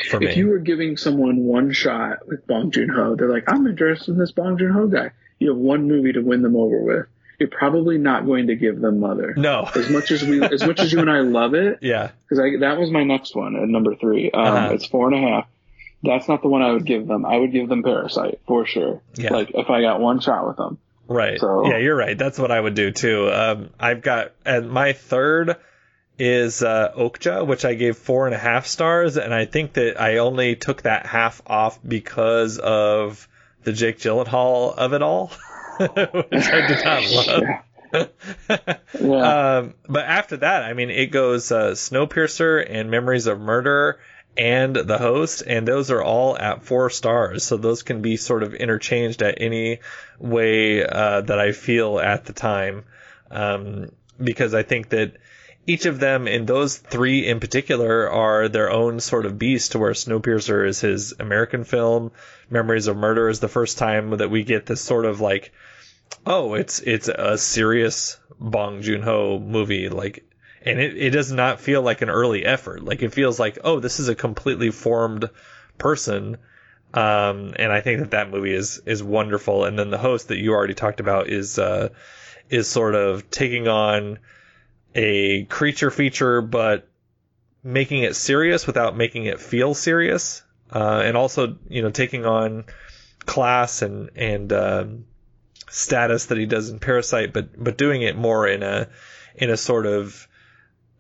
[0.10, 0.28] for me.
[0.28, 4.12] If you were giving someone one shot with Bong Joon Ho, they're like, I'm interested
[4.12, 5.12] in this Bong Joon Ho guy.
[5.40, 7.06] You have one movie to win them over with.
[7.40, 9.34] You're probably not going to give them Mother.
[9.36, 12.60] no, As much as we, as much as you and I love it, yeah, because
[12.62, 14.32] that was my next one at number three.
[14.32, 14.74] Um, Uh-huh.
[14.74, 15.48] It's four and a half.
[16.06, 17.26] That's not the one I would give them.
[17.26, 19.02] I would give them Parasite for sure.
[19.16, 19.32] Yeah.
[19.34, 20.78] Like if I got one shot with them.
[21.08, 21.40] Right.
[21.40, 22.18] So- Yeah, you're right.
[22.18, 23.30] That's what I would do too.
[23.32, 25.56] Um, I've got and my third
[26.18, 30.00] is uh, Okja, which I gave four and a half stars, and I think that
[30.02, 33.28] I only took that half off because of
[33.64, 35.28] the Jake Gyllenhaal of it all,
[35.80, 35.90] which
[36.48, 37.44] I did not love.
[37.44, 38.06] Yeah.
[38.96, 44.00] Um, but after that, I mean, it goes uh, Snowpiercer and Memories of Murder
[44.38, 47.44] and The Host, and those are all at four stars.
[47.44, 49.80] So those can be sort of interchanged at any
[50.20, 52.84] way uh, that I feel at the time,
[53.32, 55.14] um, because I think that
[55.68, 59.76] each of them, in those three in particular, are their own sort of beast.
[59.76, 62.12] Where Snowpiercer is his American film,
[62.50, 65.52] Memories of Murder is the first time that we get this sort of like
[66.26, 70.24] oh, it's it's a serious Bong Joon Ho movie, like,
[70.66, 72.84] and it, it does not feel like an early effort.
[72.84, 75.30] Like it feels like, oh, this is a completely formed
[75.78, 76.38] person.
[76.94, 79.66] Um, and I think that that movie is is wonderful.
[79.66, 81.90] And then the host that you already talked about is uh,
[82.50, 84.20] is sort of taking on
[84.96, 86.88] a creature feature, but
[87.64, 90.42] making it serious without making it feel serious,
[90.72, 92.64] uh, and also you know taking on
[93.20, 95.06] class and and um,
[95.70, 98.88] status that he does in Parasite, but but doing it more in a
[99.36, 100.28] in a sort of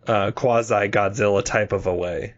[0.08, 2.36] uh, quasi Godzilla type of a way.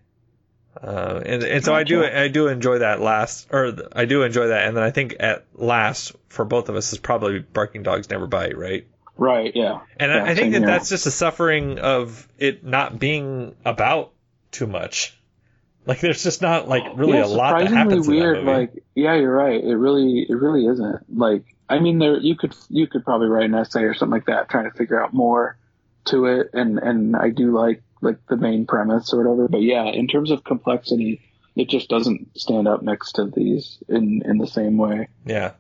[0.82, 4.50] Uh, and and so I do I do enjoy that last or I do enjoy
[4.50, 8.10] that, and then I think at last for both of us is probably Barking Dogs
[8.10, 8.86] Never Bite, right?
[9.18, 9.52] Right.
[9.56, 9.80] Yeah.
[10.00, 10.68] And Yeah, I, I think that here.
[10.68, 14.12] that's just a suffering of it not being about
[14.52, 15.18] too much.
[15.88, 18.40] Like there's just not like really yeah, a lot that happens weird.
[18.40, 18.60] in that movie.
[18.60, 19.64] Like, yeah, you're right.
[19.64, 21.18] It really, it really isn't.
[21.18, 24.26] Like, I mean, there you could you could probably write an essay or something like
[24.26, 25.58] that, trying to figure out more
[26.08, 26.50] to it.
[26.54, 29.48] And and I do like like the main premise or whatever.
[29.48, 31.22] But yeah, in terms of complexity,
[31.56, 35.08] it just doesn't stand up next to these in in the same way.
[35.26, 35.52] yeah.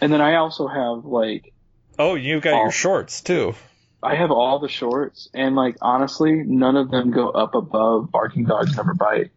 [0.00, 1.52] And then I also have like
[1.98, 2.62] Oh, you've got Oh.
[2.62, 3.54] your shorts too.
[4.02, 8.44] I have all the shorts, and like honestly, none of them go up above Barking
[8.46, 9.30] Dogs Never Bite.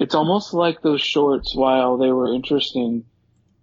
[0.00, 3.04] It's almost like those shorts, while they were interesting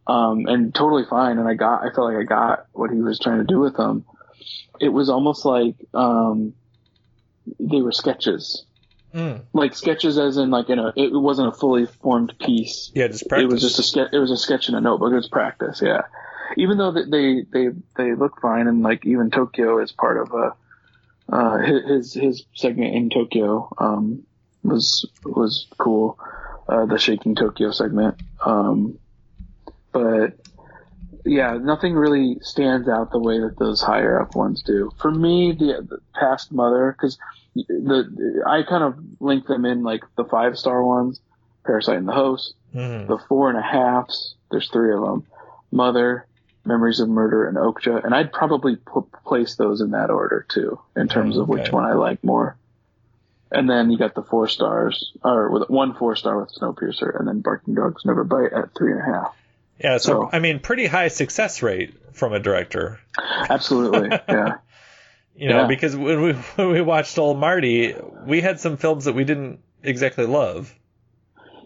[0.07, 3.20] um, and totally fine, and I got, I felt like I got what he was
[3.20, 4.05] trying to do with them.
[4.80, 6.54] It was almost like um,
[7.60, 8.66] they were sketches,
[9.14, 9.42] Mm.
[9.52, 10.94] like sketches, as in like in a.
[10.96, 13.44] It wasn't a fully formed piece Yeah, just practice.
[13.44, 14.10] it was just a sketch.
[14.14, 15.12] It was a sketch in a notebook.
[15.12, 15.82] It was practice.
[15.84, 16.04] Yeah.
[16.58, 20.54] Even though they they they look fine, and like even Tokyo is part of a
[21.34, 24.24] uh, his his his segment in Tokyo um,
[24.64, 26.18] was was cool.
[26.70, 28.16] Uh, the shaking Tokyo segment.
[28.46, 28.98] Um,
[29.92, 30.36] but
[31.26, 34.91] yeah, nothing really stands out the way that those higher up ones do.
[34.99, 37.17] For me, the, the past mother, because
[37.55, 41.19] the I kind of link them in like the five star ones,
[41.65, 43.07] Parasite and the Host, Mhm.
[43.07, 44.36] the four and a halfs.
[44.49, 45.26] There's three of them.
[45.72, 46.26] Mother,
[46.65, 48.03] Memories of Murder, and Okja.
[48.03, 48.78] And I'd probably
[49.26, 52.55] place those in that order too, in terms of which one I like more.
[53.51, 57.28] And then you got the four stars, or with one four star with Snowpiercer, and
[57.28, 59.36] then Barking Dogs Never Bite at three and a half.
[59.84, 63.00] Yeah, so So- I mean, pretty high success rate from a director.
[63.50, 64.56] Absolutely, yeah.
[65.36, 65.68] You know, Yeah.
[65.68, 69.60] because when we when we watched Old Marty, we had some films that we didn't
[69.82, 70.74] exactly love.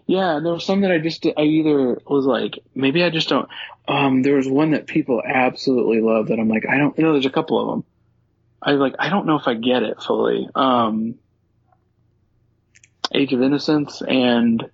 [0.06, 3.48] Yeah, there was some that I just I either was like maybe I just don't.
[3.88, 6.96] Um, there was one that people absolutely love that I'm like I don't.
[6.96, 7.84] You know, there's a couple of them.
[8.62, 10.48] I like I don't know if I get it fully.
[10.54, 11.16] Um,
[13.12, 14.64] Age of Innocence and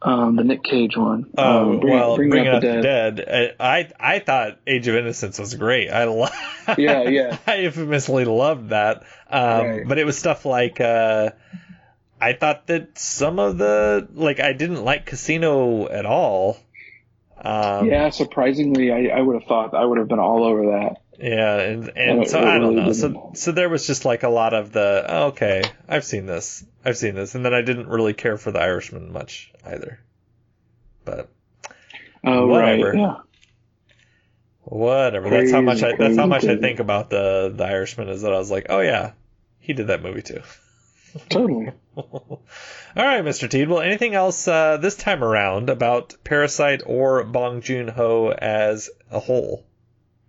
[0.00, 1.30] um, the Nick Cage one.
[1.36, 3.16] Oh um, Bring- well, Bring Bring Out Out the Dead.
[3.16, 3.54] Dead.
[3.60, 5.90] I I I thought Age of Innocence was great.
[5.90, 6.28] I lo-
[6.78, 7.38] Yeah, yeah.
[7.46, 9.04] I infamously loved that.
[9.30, 9.88] Um, Right.
[9.88, 11.30] But it was stuff like uh,
[12.20, 16.58] I thought that some of the like I didn't like Casino at all.
[17.40, 20.96] Um, yeah, surprisingly, I, I would have thought I would have been all over that.
[21.18, 22.92] Yeah, and And and so I don't know.
[22.92, 23.38] So didn't.
[23.38, 26.96] so there was just like a lot of the oh, okay, I've seen this, I've
[26.96, 30.00] seen this, and then I didn't really care for the Irishman much either.
[31.04, 31.28] But
[32.24, 32.92] Oh Whatever.
[32.92, 33.16] right, yeah.
[34.62, 35.30] whatever.
[35.30, 38.32] that's how much I that's how much I think about the the Irishman is that
[38.32, 39.12] I was like, oh yeah,
[39.58, 40.42] he did that movie too.
[41.28, 41.72] Totally.
[41.96, 42.42] All
[42.96, 43.48] right, Mr.
[43.48, 43.68] Tiede.
[43.68, 49.18] Well, anything else uh, this time around about Parasite or Bong Joon Ho as a
[49.18, 49.64] whole?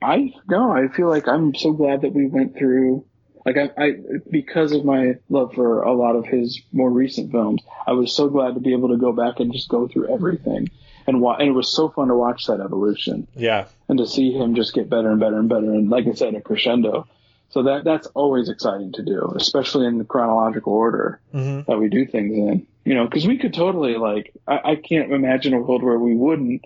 [0.02, 3.06] I no, I feel like I'm so glad that we went through.
[3.45, 3.91] Like I, I,
[4.30, 8.30] because of my love for a lot of his more recent films, I was so
[8.30, 10.70] glad to be able to go back and just go through everything,
[11.08, 14.32] and wa- and it was so fun to watch that evolution Yeah, and to see
[14.34, 17.08] him just get better and better and better, and like I said, a crescendo.
[17.50, 21.66] So that that's always exciting to do, especially in the chronological order Mhm.
[21.66, 22.68] that we do things in.
[22.86, 26.16] You know, because we could totally like I, I can't imagine a world where we
[26.16, 26.62] wouldn't.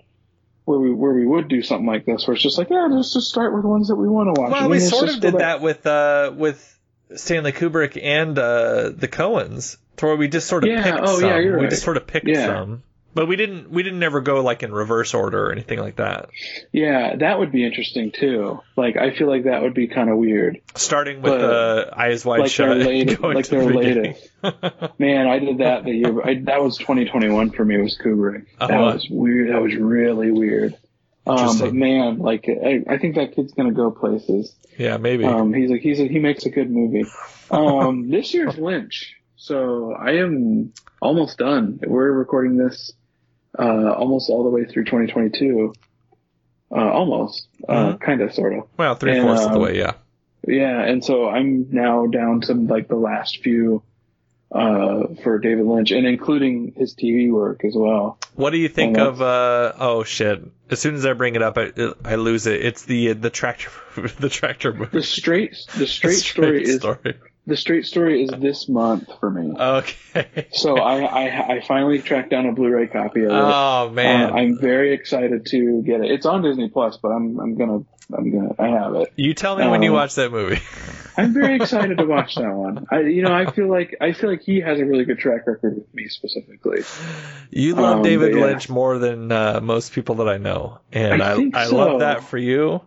[0.64, 3.12] Where we where we would do something like this, where it's just like, yeah, let's
[3.12, 4.50] just start with the ones that we want to watch.
[4.52, 6.78] Well, And we sort of did that with uh, with
[7.14, 11.20] Stanley Kubrick and uh, the Coens, to where we just sort of Yeah, picked oh,
[11.20, 11.28] some.
[11.28, 12.46] yeah, you're We just sort of picked Yeah.
[12.46, 12.82] some,
[13.14, 16.28] but we didn't we didn't ever go like in reverse order or anything like that.
[16.72, 18.60] Yeah, that would be interesting too.
[18.76, 20.60] Like, I feel like that would be kind of weird.
[20.74, 24.30] Starting with But, uh, Eyes Wide like Shut, latest, going like to the latest.
[24.98, 26.22] Man, I did that the year.
[26.22, 27.76] I, that was 2021 for me.
[27.78, 28.46] It was Kubrick.
[28.58, 28.92] That Uh-huh.
[28.94, 29.50] was weird.
[29.50, 30.76] That was really weird.
[31.26, 34.54] Um, but man, like, I, I think that kid's gonna go places.
[34.76, 35.24] Yeah, maybe.
[35.24, 37.06] Um, he's like, he's a, he makes a good movie.
[37.50, 39.14] Um, this year's Lynch.
[39.36, 41.78] So I am almost done.
[41.86, 42.92] We're recording this,
[43.58, 45.72] uh, almost all the way through 2022.
[46.70, 48.00] Uh, almost, uh, Mhm.
[48.00, 48.64] kind of, sort of.
[48.76, 49.92] well, three fourths of the um, way, yeah.
[50.46, 53.82] Yeah, and so I'm now down to like the last few
[54.52, 58.18] uh, for David Lynch, and including his TV work as well.
[58.34, 59.20] What do you think of?
[59.20, 60.42] Uh, oh shit!
[60.70, 61.72] As soon as I bring it up, I,
[62.04, 62.64] I lose it.
[62.64, 63.70] It's the the tractor
[64.20, 64.90] the tractor movie.
[64.92, 67.14] The straight the straight, story is story.
[67.46, 69.52] The straight story is this month for me.
[69.58, 70.46] Okay.
[70.52, 73.32] So I, I I finally tracked down a Blu-ray copy of it.
[73.34, 76.10] Oh man, Uh, I'm very excited to get it.
[76.10, 77.80] It's on Disney Plus, but I'm I'm gonna
[78.16, 79.12] I'm gonna I have it.
[79.16, 80.60] you tell me when you um, watch that movie.
[81.16, 82.86] I'm very excited to watch that one.
[82.90, 85.46] I you know I feel like I feel like he has a really good track
[85.46, 86.82] record with me specifically.
[87.50, 88.44] You love Um, David yeah.
[88.46, 91.76] Lynch more than uh, most people that I know, and I I I so.
[91.76, 92.80] love that for you.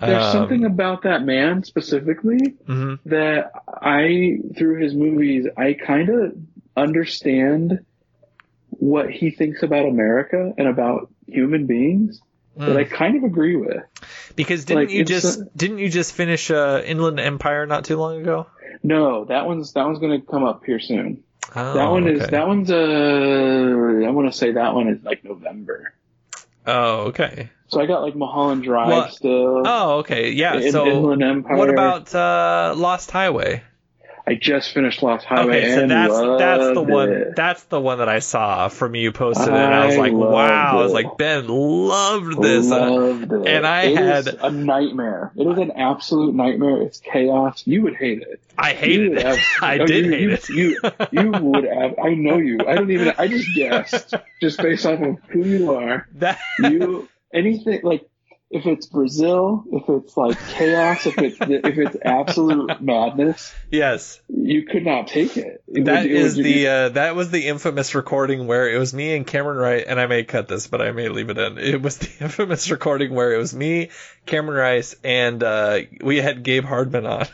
[0.00, 2.98] There's Um, something about that man specifically mhm.
[3.06, 6.36] that I, through his movies, I kind of
[6.76, 7.80] understand
[8.70, 12.20] what he thinks about America and about human beings
[12.56, 13.82] that I kind of agree with.
[14.34, 18.20] Because didn't Like, you just didn't you just finish uh, Inland Empire not too long
[18.20, 18.46] ago?
[18.82, 21.22] No, that one's that one's going to come up here soon.
[21.54, 22.74] Oh, that one is that one's uh
[24.06, 25.94] I want to say that one is like November.
[26.68, 27.50] Oh, okay.
[27.68, 29.62] So I got like Mulholland Drive Well, still.
[29.66, 30.30] Oh, okay.
[30.30, 30.56] Yeah.
[30.56, 31.56] In- so Inland Empire.
[31.56, 33.62] what about uh, Lost Highway?
[34.30, 37.34] I just finished Lost Highway Okay, so and that's that's the one it.
[37.34, 40.78] that's the one that I saw from you posted, it, and I was like, wow!
[40.78, 42.70] I was like, Ben loved this.
[42.70, 43.46] Uh, Loved it.
[43.46, 45.32] and I It had- a nightmare.
[45.34, 46.82] It is an absolute nightmare.
[46.82, 47.62] It's chaos.
[47.66, 48.38] You would hate it.
[48.58, 49.22] I You hated it.
[49.22, 50.48] have- I oh, did you, hate you, it.
[50.50, 51.94] You you would have.
[51.98, 52.58] I know you.
[52.68, 53.14] I don't even.
[53.16, 54.12] I just guessed
[54.42, 56.06] just based off of who you are.
[56.16, 58.06] That You anything like
[58.50, 64.64] if it's Brazil, if it's like chaos, if it's if it's absolute madness, yes, you
[64.64, 65.62] could not take it.
[65.68, 68.78] It that would- it is would- the uh, that was the infamous recording where it
[68.78, 71.36] was me and Cameron Wright, and I may cut this, but I may leave it
[71.38, 71.58] in.
[71.58, 73.90] It was the infamous recording where it was me,
[74.24, 77.26] Cameron Rice, and uh, we had Gabe Hardman on.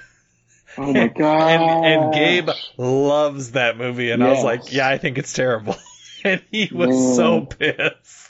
[0.76, 1.42] Oh my god!
[1.60, 5.76] and, and Gabe loves that movie, and I was like, "Yeah, I think it's terrible,"
[6.24, 8.23] and he was so pissed.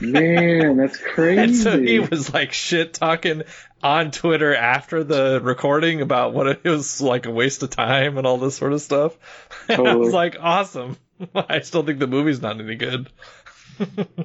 [0.00, 1.40] Man, that's crazy.
[1.42, 3.42] And so he was like shit talking
[3.82, 8.26] on Twitter after the recording about what it was like a waste of time and
[8.26, 9.16] all this sort of stuff.
[9.68, 10.96] And I was like, awesome.
[11.34, 13.08] I still think the movie's not any good.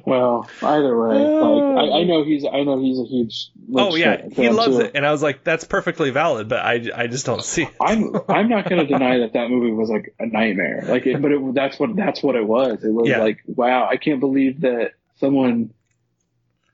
[0.04, 3.50] Well, either way, like I, I know he's I know he's a huge.
[3.76, 4.82] Oh yeah, he loves too.
[4.82, 7.68] it, and I was like, that's perfectly valid, but I, I just don't see it.
[7.80, 10.82] I'm I'm not going to deny that that movie was like a nightmare.
[10.88, 12.82] Like, it, but it, that's what that's what it was.
[12.82, 13.18] It was Yeah.
[13.20, 15.72] like, wow, I can't believe that someone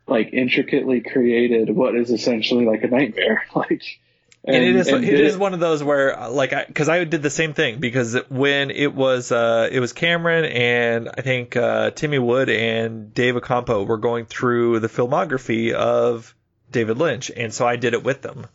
[0.06, 3.44] like intricately created what is essentially like a nightmare.
[3.54, 3.82] Like,
[4.42, 7.22] and, it is and it one of those where uh, like I because I did
[7.22, 11.90] the same thing because when it was uh it was Cameron and I think uh
[11.90, 16.34] Timmy Wood and Dave Acampo were going through the filmography of
[16.70, 18.46] David Lynch and so I did it with them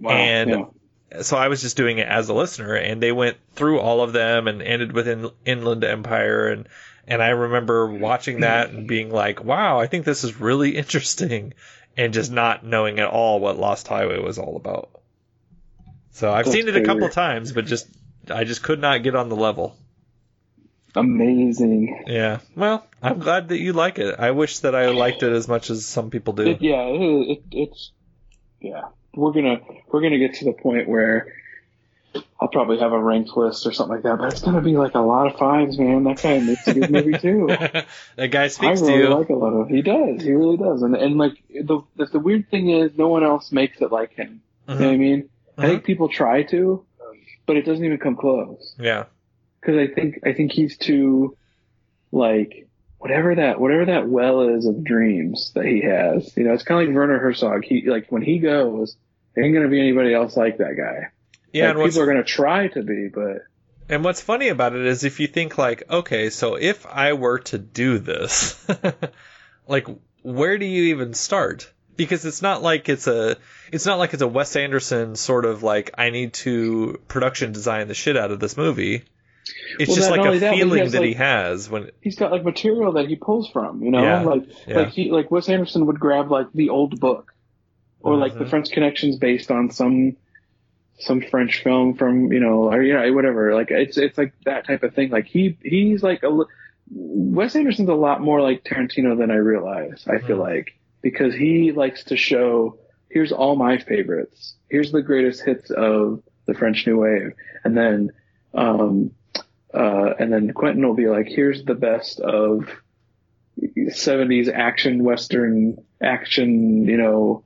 [0.00, 1.22] wow, and yeah.
[1.22, 4.12] so I was just doing it as a listener and they went through all of
[4.12, 6.68] them and ended with In- Inland Empire and
[7.06, 11.54] and I remember watching that and being like wow I think this is really interesting
[11.96, 14.90] and just not knowing at all what Lost Highway was all about.
[16.10, 17.88] So I've seen it a couple times, but just
[18.30, 19.76] I just could not get on the level.
[20.94, 22.04] amazing.
[22.06, 22.40] Yeah.
[22.54, 24.14] Well, I'm glad that you like it.
[24.18, 26.42] I wish that I liked it as much as some people do.
[26.42, 27.92] It, yeah, it, it, it's
[28.60, 28.82] yeah.
[29.14, 31.32] We're gonna we're gonna get to the point where
[32.40, 34.94] I'll probably have a ranked list or something like that, but it's gonna be like
[34.94, 36.04] a lot of fives, man.
[36.04, 37.46] That guy makes a good movie too.
[38.16, 39.08] that guy I speaks to really you.
[39.08, 39.68] like a lot of.
[39.68, 40.22] He does.
[40.22, 40.82] He really does.
[40.82, 44.42] And and like the the, weird thing is, no one else makes it like him.
[44.68, 45.00] You know what I mm-hmm.
[45.00, 45.28] mean?
[45.58, 45.86] I think mm-hmm.
[45.86, 46.84] people try to,
[47.46, 48.74] but it doesn't even come close.
[48.78, 49.04] yeah.
[49.60, 51.36] Because I think I think he's too
[52.12, 56.36] like whatever that whatever that well is of dreams that he has.
[56.36, 57.64] You know, it's kind of like Werner Herzog.
[57.64, 58.96] He like when he goes,
[59.34, 61.10] there ain't gonna be anybody else like that guy.
[61.52, 63.44] Yeah, Like, people are gonna try to be, but
[63.88, 67.38] and what's funny about it is if you think like, okay, so if I were
[67.40, 68.64] to do this,
[69.68, 69.86] like
[70.22, 71.72] where do you even start?
[71.96, 73.36] Because it's not like it's a
[73.72, 77.88] it's not like it's a Wes Anderson sort of like I need to production design
[77.88, 79.04] the shit out of this movie.
[79.78, 82.44] It's Well, just like a that, feeling has, that he has when he's got like
[82.44, 83.82] material that he pulls from.
[83.82, 84.76] You know, Yeah, like yeah.
[84.78, 87.32] like he like Wes Anderson would grab like the old book,
[88.00, 88.50] or like the Mhm.
[88.50, 90.16] French Connections based on some
[90.98, 93.54] some French film from you know or you know whatever.
[93.54, 95.10] Like it's it's like that type of thing.
[95.10, 96.44] Like he he's like a
[96.90, 100.04] Wes Anderson's a lot more like Tarantino than I realize.
[100.08, 102.78] I feel like because he likes to show
[103.10, 104.54] here's all my favorites.
[104.68, 107.32] Here's the greatest hits of the French New Wave,
[107.64, 108.12] and then
[108.54, 109.12] um,
[109.74, 112.68] uh, and then Quentin will be like, here's the best of
[113.60, 117.44] 70s action, Western action, you know,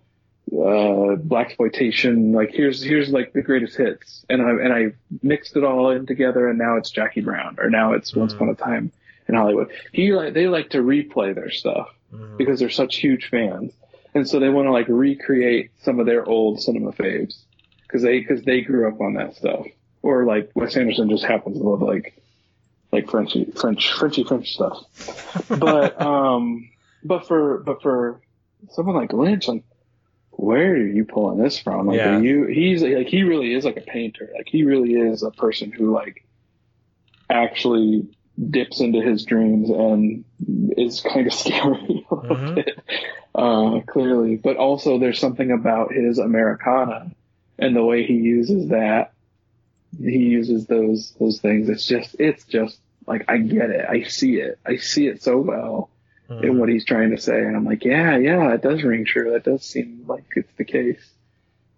[0.52, 2.32] uh, black exploitation.
[2.32, 4.24] Like here's, here's like the greatest hits.
[4.28, 7.70] And I, and I mixed it all in together and now it's Jackie Brown or
[7.70, 8.92] now it's Once Upon a Time
[9.28, 9.70] in Hollywood.
[9.92, 11.88] He like, they like to replay their stuff
[12.36, 13.72] because they're such huge fans.
[14.14, 17.36] And so they want to like recreate some of their old cinema faves
[17.82, 19.66] because they, cause they grew up on that stuff.
[20.02, 22.20] Or like Wes Anderson just happens to love like,
[22.90, 24.84] like Frenchy, French, Frenchy French stuff.
[25.48, 26.70] But, um,
[27.04, 28.20] but for, but for
[28.72, 29.62] someone like Lynch, like,
[30.30, 31.86] where are you pulling this from?
[31.86, 32.16] Like, Yeah.
[32.16, 34.30] are you, he's like, he really is like a painter.
[34.36, 36.24] Like, he really is a person who like
[37.28, 38.08] actually
[38.50, 40.24] dips into his dreams and
[40.78, 42.54] is kind of scary a little Mhm.
[42.54, 42.80] bit,
[43.34, 44.36] uh, clearly.
[44.36, 47.12] But also there's something about his Americana
[47.58, 49.12] and the way he uses that.
[49.98, 51.68] He uses those, those things.
[51.68, 53.84] It's just, it's just like, I get it.
[53.88, 54.58] I see it.
[54.64, 55.89] I see it so well
[56.30, 56.44] Mm-hmm.
[56.44, 57.40] in what he's trying to say.
[57.40, 59.32] And I'm like, yeah, yeah, it does ring true.
[59.32, 61.04] That does seem like it's the case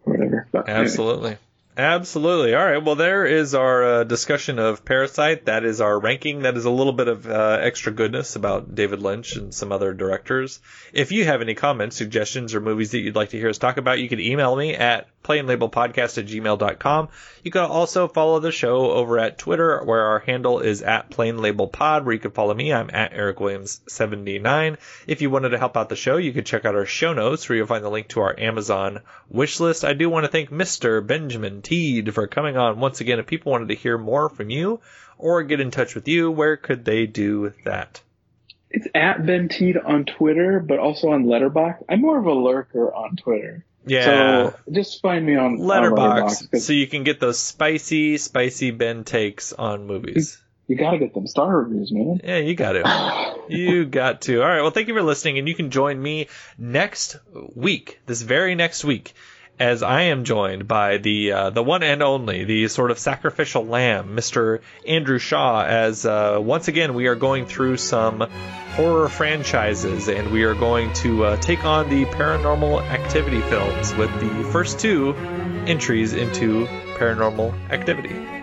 [0.05, 0.47] or whatever.
[0.53, 0.85] But anyway.
[0.85, 1.37] Absolutely.
[1.75, 2.55] Absolutely.
[2.55, 2.85] All right.
[2.85, 5.47] Well, there is our uh, discussion of Parasite.
[5.47, 6.41] That is our ranking.
[6.41, 9.95] That is a little bit of uh, extra goodness about David Lynch and some other
[9.95, 10.61] directors.
[10.93, 13.79] If you have any comments, suggestions, or movies that you'd like to hear us talk
[13.79, 17.09] about, you can email me at plainlabelpodcast at gmail.com.
[17.43, 22.05] You can also follow the show over at Twitter, where our handle is at plainlabelpod,
[22.05, 22.73] where you can follow me.
[22.73, 24.77] I'm at Eric Williams79.
[25.07, 27.49] If you wanted to help out the show, you could check out our show notes,
[27.49, 29.85] where you'll find the link to our Amazon wish list.
[29.85, 31.05] I do want to thank Mr.
[31.07, 33.19] Benjamin Tiede for coming on once again.
[33.19, 34.81] If people wanted to hear more from you
[35.19, 38.01] or get in touch with you, where could they do that?
[38.71, 41.85] It's at Ben Tiede on Twitter, but also on Letterboxd.
[41.91, 43.67] I'm more of a lurker on Twitter.
[43.87, 44.05] Yeah.
[44.05, 49.53] So just find me on Letterboxd, so you can get those spicy, spicy Ben takes
[49.53, 50.41] on movies.
[50.69, 52.21] you gotta get them star reviews, man.
[52.23, 53.33] Yeah, you got to.
[53.49, 54.41] You got to.
[54.41, 54.63] All right.
[54.63, 57.19] Well, thank you for listening, and you can join me next
[57.55, 59.15] week, this very next week,
[59.63, 63.65] as I am joined by the uh, the one and only, the sort of sacrificial
[63.65, 64.61] lamb, Mr.
[64.89, 65.63] Andrew Shaw.
[65.63, 68.29] As uh, once again we are going through some
[68.73, 74.11] horror franchises, and we are going to uh, take on the paranormal activity films with
[74.19, 75.15] the first two
[75.69, 76.67] entries into
[76.99, 78.42] paranormal activity.